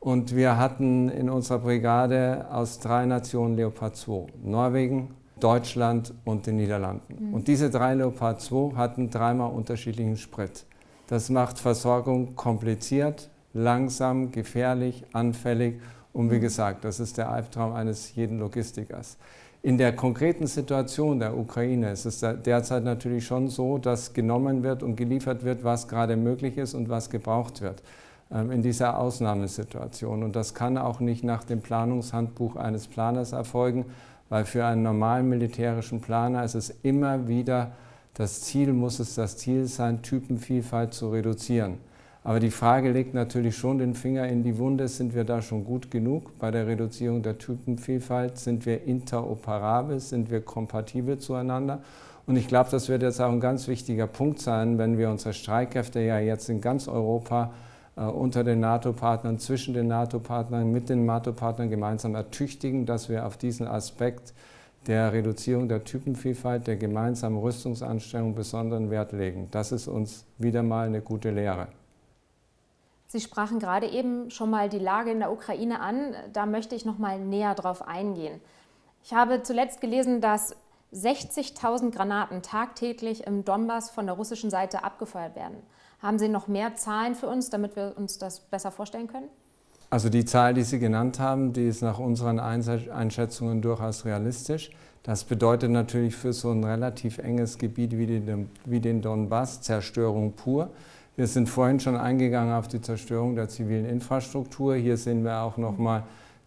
Und 0.00 0.36
wir 0.36 0.58
hatten 0.58 1.08
in 1.08 1.30
unserer 1.30 1.58
Brigade 1.58 2.46
aus 2.50 2.78
drei 2.78 3.06
Nationen 3.06 3.56
Leopard 3.56 3.96
2. 3.96 4.26
Norwegen, 4.42 5.14
Deutschland 5.40 6.14
und 6.24 6.46
den 6.46 6.56
Niederlanden. 6.56 7.28
Mhm. 7.28 7.34
Und 7.34 7.48
diese 7.48 7.70
drei 7.70 7.94
Leopard 7.94 8.40
2 8.40 8.76
hatten 8.76 9.10
dreimal 9.10 9.50
unterschiedlichen 9.50 10.16
Sprit. 10.16 10.66
Das 11.06 11.30
macht 11.30 11.58
Versorgung 11.58 12.34
kompliziert, 12.36 13.30
langsam, 13.52 14.30
gefährlich, 14.30 15.04
anfällig. 15.12 15.80
Und 16.12 16.30
wie 16.30 16.36
mhm. 16.36 16.42
gesagt, 16.42 16.84
das 16.84 17.00
ist 17.00 17.18
der 17.18 17.30
Albtraum 17.30 17.72
eines 17.72 18.14
jeden 18.14 18.38
Logistikers. 18.38 19.18
In 19.64 19.78
der 19.78 19.96
konkreten 19.96 20.46
Situation 20.46 21.20
der 21.20 21.38
Ukraine 21.38 21.90
ist 21.90 22.04
es 22.04 22.20
derzeit 22.20 22.84
natürlich 22.84 23.24
schon 23.24 23.48
so, 23.48 23.78
dass 23.78 24.12
genommen 24.12 24.62
wird 24.62 24.82
und 24.82 24.94
geliefert 24.94 25.42
wird, 25.42 25.64
was 25.64 25.88
gerade 25.88 26.16
möglich 26.16 26.58
ist 26.58 26.74
und 26.74 26.90
was 26.90 27.08
gebraucht 27.08 27.62
wird 27.62 27.82
ähm, 28.30 28.50
in 28.50 28.60
dieser 28.60 28.98
Ausnahmesituation. 28.98 30.22
Und 30.22 30.36
das 30.36 30.52
kann 30.52 30.76
auch 30.76 31.00
nicht 31.00 31.24
nach 31.24 31.44
dem 31.44 31.62
Planungshandbuch 31.62 32.56
eines 32.56 32.88
Planers 32.88 33.32
erfolgen, 33.32 33.86
weil 34.28 34.44
für 34.44 34.66
einen 34.66 34.82
normalen 34.82 35.30
militärischen 35.30 36.02
Planer 36.02 36.44
ist 36.44 36.56
es 36.56 36.68
immer 36.82 37.26
wieder 37.26 37.72
das 38.12 38.42
Ziel, 38.42 38.74
muss 38.74 38.98
es 38.98 39.14
das 39.14 39.38
Ziel 39.38 39.64
sein, 39.64 40.02
Typenvielfalt 40.02 40.92
zu 40.92 41.08
reduzieren. 41.08 41.78
Aber 42.26 42.40
die 42.40 42.50
Frage 42.50 42.90
legt 42.90 43.12
natürlich 43.12 43.54
schon 43.54 43.76
den 43.76 43.94
Finger 43.94 44.26
in 44.26 44.42
die 44.42 44.56
Wunde, 44.56 44.88
sind 44.88 45.14
wir 45.14 45.24
da 45.24 45.42
schon 45.42 45.62
gut 45.62 45.90
genug 45.90 46.38
bei 46.38 46.50
der 46.50 46.66
Reduzierung 46.66 47.22
der 47.22 47.36
Typenvielfalt? 47.36 48.38
Sind 48.38 48.64
wir 48.64 48.82
interoperabel? 48.84 50.00
Sind 50.00 50.30
wir 50.30 50.40
kompatibel 50.40 51.18
zueinander? 51.18 51.82
Und 52.26 52.36
ich 52.36 52.48
glaube, 52.48 52.70
das 52.70 52.88
wird 52.88 53.02
jetzt 53.02 53.20
auch 53.20 53.30
ein 53.30 53.40
ganz 53.40 53.68
wichtiger 53.68 54.06
Punkt 54.06 54.40
sein, 54.40 54.78
wenn 54.78 54.96
wir 54.96 55.10
unsere 55.10 55.34
Streitkräfte 55.34 56.00
ja 56.00 56.18
jetzt 56.18 56.48
in 56.48 56.62
ganz 56.62 56.88
Europa 56.88 57.52
äh, 57.96 58.04
unter 58.04 58.42
den 58.42 58.60
NATO-Partnern, 58.60 59.38
zwischen 59.38 59.74
den 59.74 59.88
NATO-Partnern, 59.88 60.72
mit 60.72 60.88
den 60.88 61.04
NATO-Partnern 61.04 61.68
gemeinsam 61.68 62.14
ertüchtigen, 62.14 62.86
dass 62.86 63.10
wir 63.10 63.26
auf 63.26 63.36
diesen 63.36 63.66
Aspekt 63.66 64.32
der 64.86 65.12
Reduzierung 65.12 65.68
der 65.68 65.84
Typenvielfalt, 65.84 66.66
der 66.66 66.76
gemeinsamen 66.76 67.36
Rüstungsanstellung 67.36 68.34
besonderen 68.34 68.90
Wert 68.90 69.12
legen. 69.12 69.48
Das 69.50 69.72
ist 69.72 69.88
uns 69.88 70.24
wieder 70.38 70.62
mal 70.62 70.86
eine 70.86 71.02
gute 71.02 71.30
Lehre. 71.30 71.68
Sie 73.14 73.20
sprachen 73.20 73.60
gerade 73.60 73.86
eben 73.86 74.28
schon 74.32 74.50
mal 74.50 74.68
die 74.68 74.80
Lage 74.80 75.12
in 75.12 75.20
der 75.20 75.30
Ukraine 75.30 75.78
an. 75.78 76.16
Da 76.32 76.46
möchte 76.46 76.74
ich 76.74 76.84
noch 76.84 76.98
mal 76.98 77.20
näher 77.20 77.54
drauf 77.54 77.86
eingehen. 77.86 78.40
Ich 79.04 79.14
habe 79.14 79.44
zuletzt 79.44 79.80
gelesen, 79.80 80.20
dass 80.20 80.56
60.000 80.92 81.92
Granaten 81.92 82.42
tagtäglich 82.42 83.24
im 83.24 83.44
Donbass 83.44 83.90
von 83.90 84.06
der 84.06 84.16
russischen 84.16 84.50
Seite 84.50 84.82
abgefeuert 84.82 85.36
werden. 85.36 85.58
Haben 86.02 86.18
Sie 86.18 86.26
noch 86.26 86.48
mehr 86.48 86.74
Zahlen 86.74 87.14
für 87.14 87.28
uns, 87.28 87.50
damit 87.50 87.76
wir 87.76 87.94
uns 87.96 88.18
das 88.18 88.40
besser 88.40 88.72
vorstellen 88.72 89.06
können? 89.06 89.28
Also 89.90 90.08
die 90.08 90.24
Zahl, 90.24 90.52
die 90.52 90.64
Sie 90.64 90.80
genannt 90.80 91.20
haben, 91.20 91.52
die 91.52 91.68
ist 91.68 91.82
nach 91.82 92.00
unseren 92.00 92.40
Einschätzungen 92.40 93.62
durchaus 93.62 94.04
realistisch. 94.04 94.72
Das 95.04 95.22
bedeutet 95.22 95.70
natürlich 95.70 96.16
für 96.16 96.32
so 96.32 96.50
ein 96.50 96.64
relativ 96.64 97.18
enges 97.18 97.58
Gebiet 97.58 97.96
wie 97.96 98.80
den, 98.80 99.02
Donbass 99.02 99.60
Zerstörung 99.60 100.32
pur. 100.32 100.70
Wir 101.16 101.28
sind 101.28 101.48
vorhin 101.48 101.78
schon 101.78 101.96
eingegangen 101.96 102.52
auf 102.52 102.66
die 102.66 102.80
Zerstörung 102.80 103.36
der 103.36 103.48
zivilen 103.48 103.84
Infrastruktur. 103.84 104.74
Hier 104.74 104.96
sehen 104.96 105.22
wir 105.22 105.42
auch 105.42 105.56
nochmal 105.56 106.02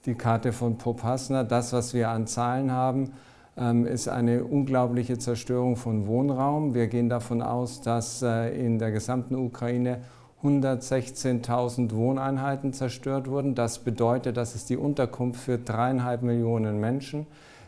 die 0.05 0.13
Karte 0.13 0.51
von 0.51 0.77
Popasna. 0.77 1.45
Das, 1.45 1.71
was 1.71 1.93
wir 1.93 2.09
an 2.09 2.27
Zahlen 2.27 2.69
haben, 2.69 3.13
ähm, 3.55 3.85
ist 3.85 4.09
eine 4.09 4.43
unglaubliche 4.43 5.17
Zerstörung 5.17 5.77
von 5.77 6.05
Wohnraum. 6.05 6.73
Wir 6.73 6.87
gehen 6.87 7.07
davon 7.07 7.41
aus, 7.41 7.79
dass 7.79 8.21
äh, 8.21 8.49
in 8.59 8.77
der 8.77 8.91
gesamten 8.91 9.35
Ukraine 9.35 10.01
116.000 10.43 11.95
Wohneinheiten 11.95 12.73
zerstört 12.73 13.29
wurden. 13.29 13.55
Das 13.55 13.79
bedeutet, 13.79 14.35
das 14.35 14.53
ist 14.53 14.69
die 14.69 14.77
Unterkunft 14.77 15.39
für 15.39 15.57
dreieinhalb 15.57 16.23
Millionen 16.23 16.81
Menschen. 16.81 17.25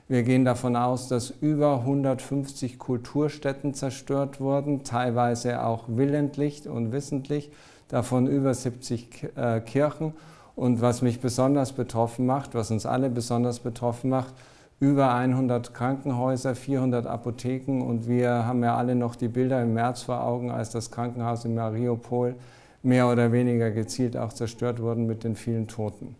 Wir 0.09 0.23
gehen 0.23 0.43
davon 0.43 0.75
aus, 0.75 1.07
dass 1.07 1.29
über 1.29 1.81
150 1.81 2.79
Kulturstätten 2.79 3.75
zerstört 3.75 4.41
wurden, 4.41 4.83
teilweise 4.83 5.63
auch 5.63 5.83
willentlich 5.85 6.67
und 6.67 6.91
wissentlich, 6.91 7.51
davon 7.89 8.25
über 8.25 8.55
70 8.55 9.29
äh, 9.35 9.59
Kirchen. 9.61 10.13
Und 10.55 10.81
was 10.81 11.03
mich 11.03 11.21
besonders 11.21 11.73
betroffen 11.73 12.25
macht, 12.25 12.55
was 12.55 12.71
uns 12.71 12.87
alle 12.87 13.11
besonders 13.11 13.59
betroffen 13.59 14.09
macht, 14.09 14.33
über 14.79 15.13
100 15.13 15.75
Krankenhäuser, 15.75 16.55
400 16.55 17.05
Apotheken 17.05 17.83
und 17.83 18.07
wir 18.07 18.47
haben 18.47 18.63
ja 18.63 18.75
alle 18.75 18.95
noch 18.95 19.15
die 19.15 19.27
Bilder 19.27 19.61
im 19.61 19.75
März 19.75 20.01
vor 20.01 20.23
Augen, 20.23 20.49
als 20.49 20.71
das 20.71 20.89
Krankenhaus 20.89 21.45
in 21.45 21.53
Mariupol 21.53 22.35
mehr 22.81 23.07
oder 23.07 23.31
weniger 23.31 23.69
gezielt 23.69 24.17
auch 24.17 24.33
zerstört 24.33 24.81
wurde 24.81 25.01
mit 25.01 25.23
den 25.23 25.35
vielen 25.35 25.67
Toten. 25.67 26.15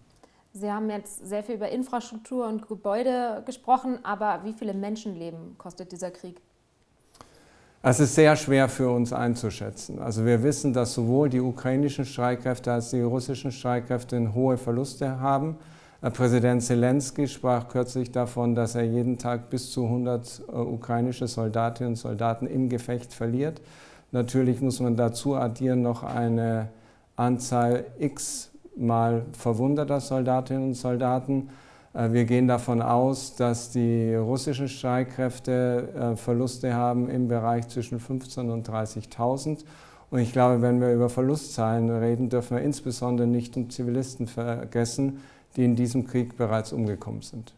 Sie 0.53 0.71
haben 0.71 0.89
jetzt 0.89 1.27
sehr 1.27 1.43
viel 1.43 1.55
über 1.55 1.69
Infrastruktur 1.69 2.47
und 2.47 2.67
Gebäude 2.67 3.43
gesprochen, 3.45 3.99
aber 4.03 4.41
wie 4.43 4.53
viele 4.53 4.73
Menschenleben 4.73 5.57
kostet 5.57 5.91
dieser 5.91 6.11
Krieg? 6.11 6.41
Es 7.81 7.99
ist 8.01 8.15
sehr 8.15 8.35
schwer 8.35 8.67
für 8.67 8.89
uns 8.89 9.13
einzuschätzen. 9.13 9.99
Also 9.99 10.25
wir 10.25 10.43
wissen, 10.43 10.73
dass 10.73 10.93
sowohl 10.93 11.29
die 11.29 11.39
ukrainischen 11.39 12.03
Streitkräfte 12.03 12.73
als 12.73 12.89
die 12.89 13.01
russischen 13.01 13.53
Streitkräfte 13.53 14.33
hohe 14.33 14.57
Verluste 14.57 15.19
haben. 15.21 15.55
Äh, 16.01 16.11
Präsident 16.11 16.61
Zelensky 16.61 17.27
sprach 17.27 17.69
kürzlich 17.69 18.11
davon, 18.11 18.53
dass 18.53 18.75
er 18.75 18.83
jeden 18.83 19.17
Tag 19.17 19.49
bis 19.49 19.71
zu 19.71 19.85
100 19.85 20.41
äh, 20.47 20.55
ukrainische 20.55 21.27
Soldatinnen 21.27 21.93
und 21.93 21.95
Soldaten 21.95 22.47
im 22.47 22.67
Gefecht 22.67 23.13
verliert. 23.13 23.61
Natürlich 24.11 24.59
muss 24.59 24.81
man 24.81 24.97
dazu 24.97 25.35
addieren 25.35 25.81
noch 25.81 26.03
eine 26.03 26.69
Anzahl 27.15 27.85
X 27.99 28.51
mal 28.79 29.25
verwundeter 29.33 29.99
Soldatinnen 29.99 30.69
und 30.69 30.73
Soldaten. 30.73 31.49
Äh, 31.93 32.11
wir 32.11 32.25
gehen 32.25 32.47
davon 32.47 32.81
aus, 32.81 33.35
dass 33.35 33.71
die 33.71 34.15
russischen 34.15 34.67
Streitkräfte 34.67 35.89
äh, 36.13 36.15
Verluste 36.15 36.73
haben 36.73 37.09
im 37.09 37.27
Bereich 37.27 37.67
zwischen 37.67 37.99
15.000 37.99 38.51
und 38.51 38.69
30.000. 38.69 39.65
Und 40.11 40.19
ich 40.19 40.33
glaube, 40.33 40.61
wenn 40.61 40.81
wir 40.81 40.93
über 40.93 41.09
Verlustzahlen 41.09 41.89
reden, 41.89 42.29
dürfen 42.29 42.57
wir 42.57 42.63
insbesondere 42.63 43.27
nicht 43.27 43.55
um 43.57 43.69
Zivilisten 43.69 44.27
vergessen, 44.27 45.19
die 45.55 45.65
in 45.65 45.75
diesem 45.75 46.07
Krieg 46.07 46.35
bereits 46.37 46.73
umgekommen 46.73 47.21
sind. 47.21 47.53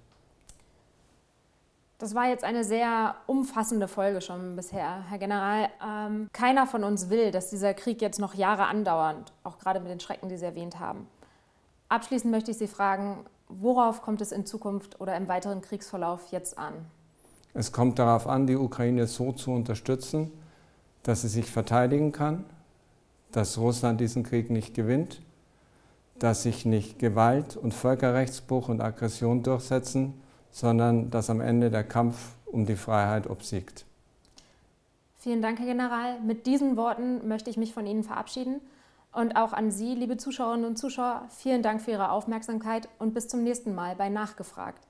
Das 2.02 2.16
war 2.16 2.28
jetzt 2.28 2.44
eine 2.44 2.64
sehr 2.64 3.14
umfassende 3.28 3.88
Folge 3.88 4.22
schon 4.22 4.56
bisher, 4.56 5.04
Herr 5.08 5.20
General. 5.20 5.70
Ähm, 5.88 6.30
keiner 6.34 6.66
von 6.66 6.84
uns 6.84 7.12
will, 7.12 7.30
dass 7.30 7.52
dieser 7.52 7.76
Krieg 7.76 8.02
jetzt 8.02 8.20
noch 8.20 8.34
Jahre 8.34 8.66
andauert, 8.66 9.32
auch 9.44 9.60
gerade 9.60 9.80
mit 9.80 9.92
den 9.92 10.00
Schrecken, 10.00 10.28
die 10.28 10.36
Sie 10.36 10.46
erwähnt 10.46 10.80
haben. 10.80 11.06
Abschließend 11.90 12.32
möchte 12.32 12.50
ich 12.50 12.58
Sie 12.58 12.66
fragen, 12.66 13.24
worauf 13.50 14.02
kommt 14.02 14.20
es 14.22 14.32
in 14.32 14.48
Zukunft 14.48 15.00
oder 15.00 15.16
im 15.16 15.28
weiteren 15.28 15.62
Kriegsverlauf 15.62 16.32
jetzt 16.32 16.58
an? 16.58 16.74
Es 17.54 17.72
kommt 17.72 18.00
darauf 18.00 18.26
an, 18.26 18.48
die 18.48 18.56
Ukraine 18.56 19.06
so 19.06 19.32
zu 19.32 19.52
unterstützen, 19.52 20.32
dass 21.04 21.22
sie 21.22 21.28
sich 21.28 21.52
verteidigen 21.52 22.12
kann, 22.12 22.46
dass 23.32 23.60
Russland 23.60 24.02
diesen 24.02 24.24
Krieg 24.24 24.50
nicht 24.50 24.74
gewinnt, 24.74 25.22
dass 26.18 26.42
sich 26.42 26.66
nicht 26.66 26.98
Gewalt 26.98 27.58
und 27.58 27.76
Völkerrechtsbruch 27.76 28.70
und 28.70 28.82
Aggression 28.82 29.44
durchsetzen, 29.44 30.20
sondern 30.52 31.10
dass 31.10 31.30
am 31.30 31.42
Ende 31.42 31.72
der 31.72 31.84
Kampf 31.84 32.36
um 32.46 32.66
die 32.66 32.76
Freiheit 32.76 33.30
obsiegt. 33.30 33.86
Vielen 35.18 35.42
Dank, 35.42 35.60
Herr 35.60 35.68
General. 35.68 36.20
Mit 36.22 36.48
diesen 36.48 36.78
Worten 36.78 37.28
möchte 37.28 37.50
ich 37.50 37.58
mich 37.58 37.74
von 37.74 37.86
Ihnen 37.86 38.04
verabschieden. 38.04 38.60
Und 39.14 39.36
auch 39.36 39.54
an 39.54 39.72
Sie, 39.72 39.94
liebe 39.94 40.18
Zuschauerinnen 40.18 40.66
und 40.66 40.78
Zuschauer, 40.78 41.28
vielen 41.30 41.62
Dank 41.62 41.82
für 41.82 41.92
Ihre 41.92 42.12
Aufmerksamkeit 42.12 42.88
und 42.98 43.14
bis 43.14 43.28
zum 43.28 43.44
nächsten 43.44 43.76
Mal 43.76 43.96
bei 43.96 44.10
Nachgefragt. 44.10 44.88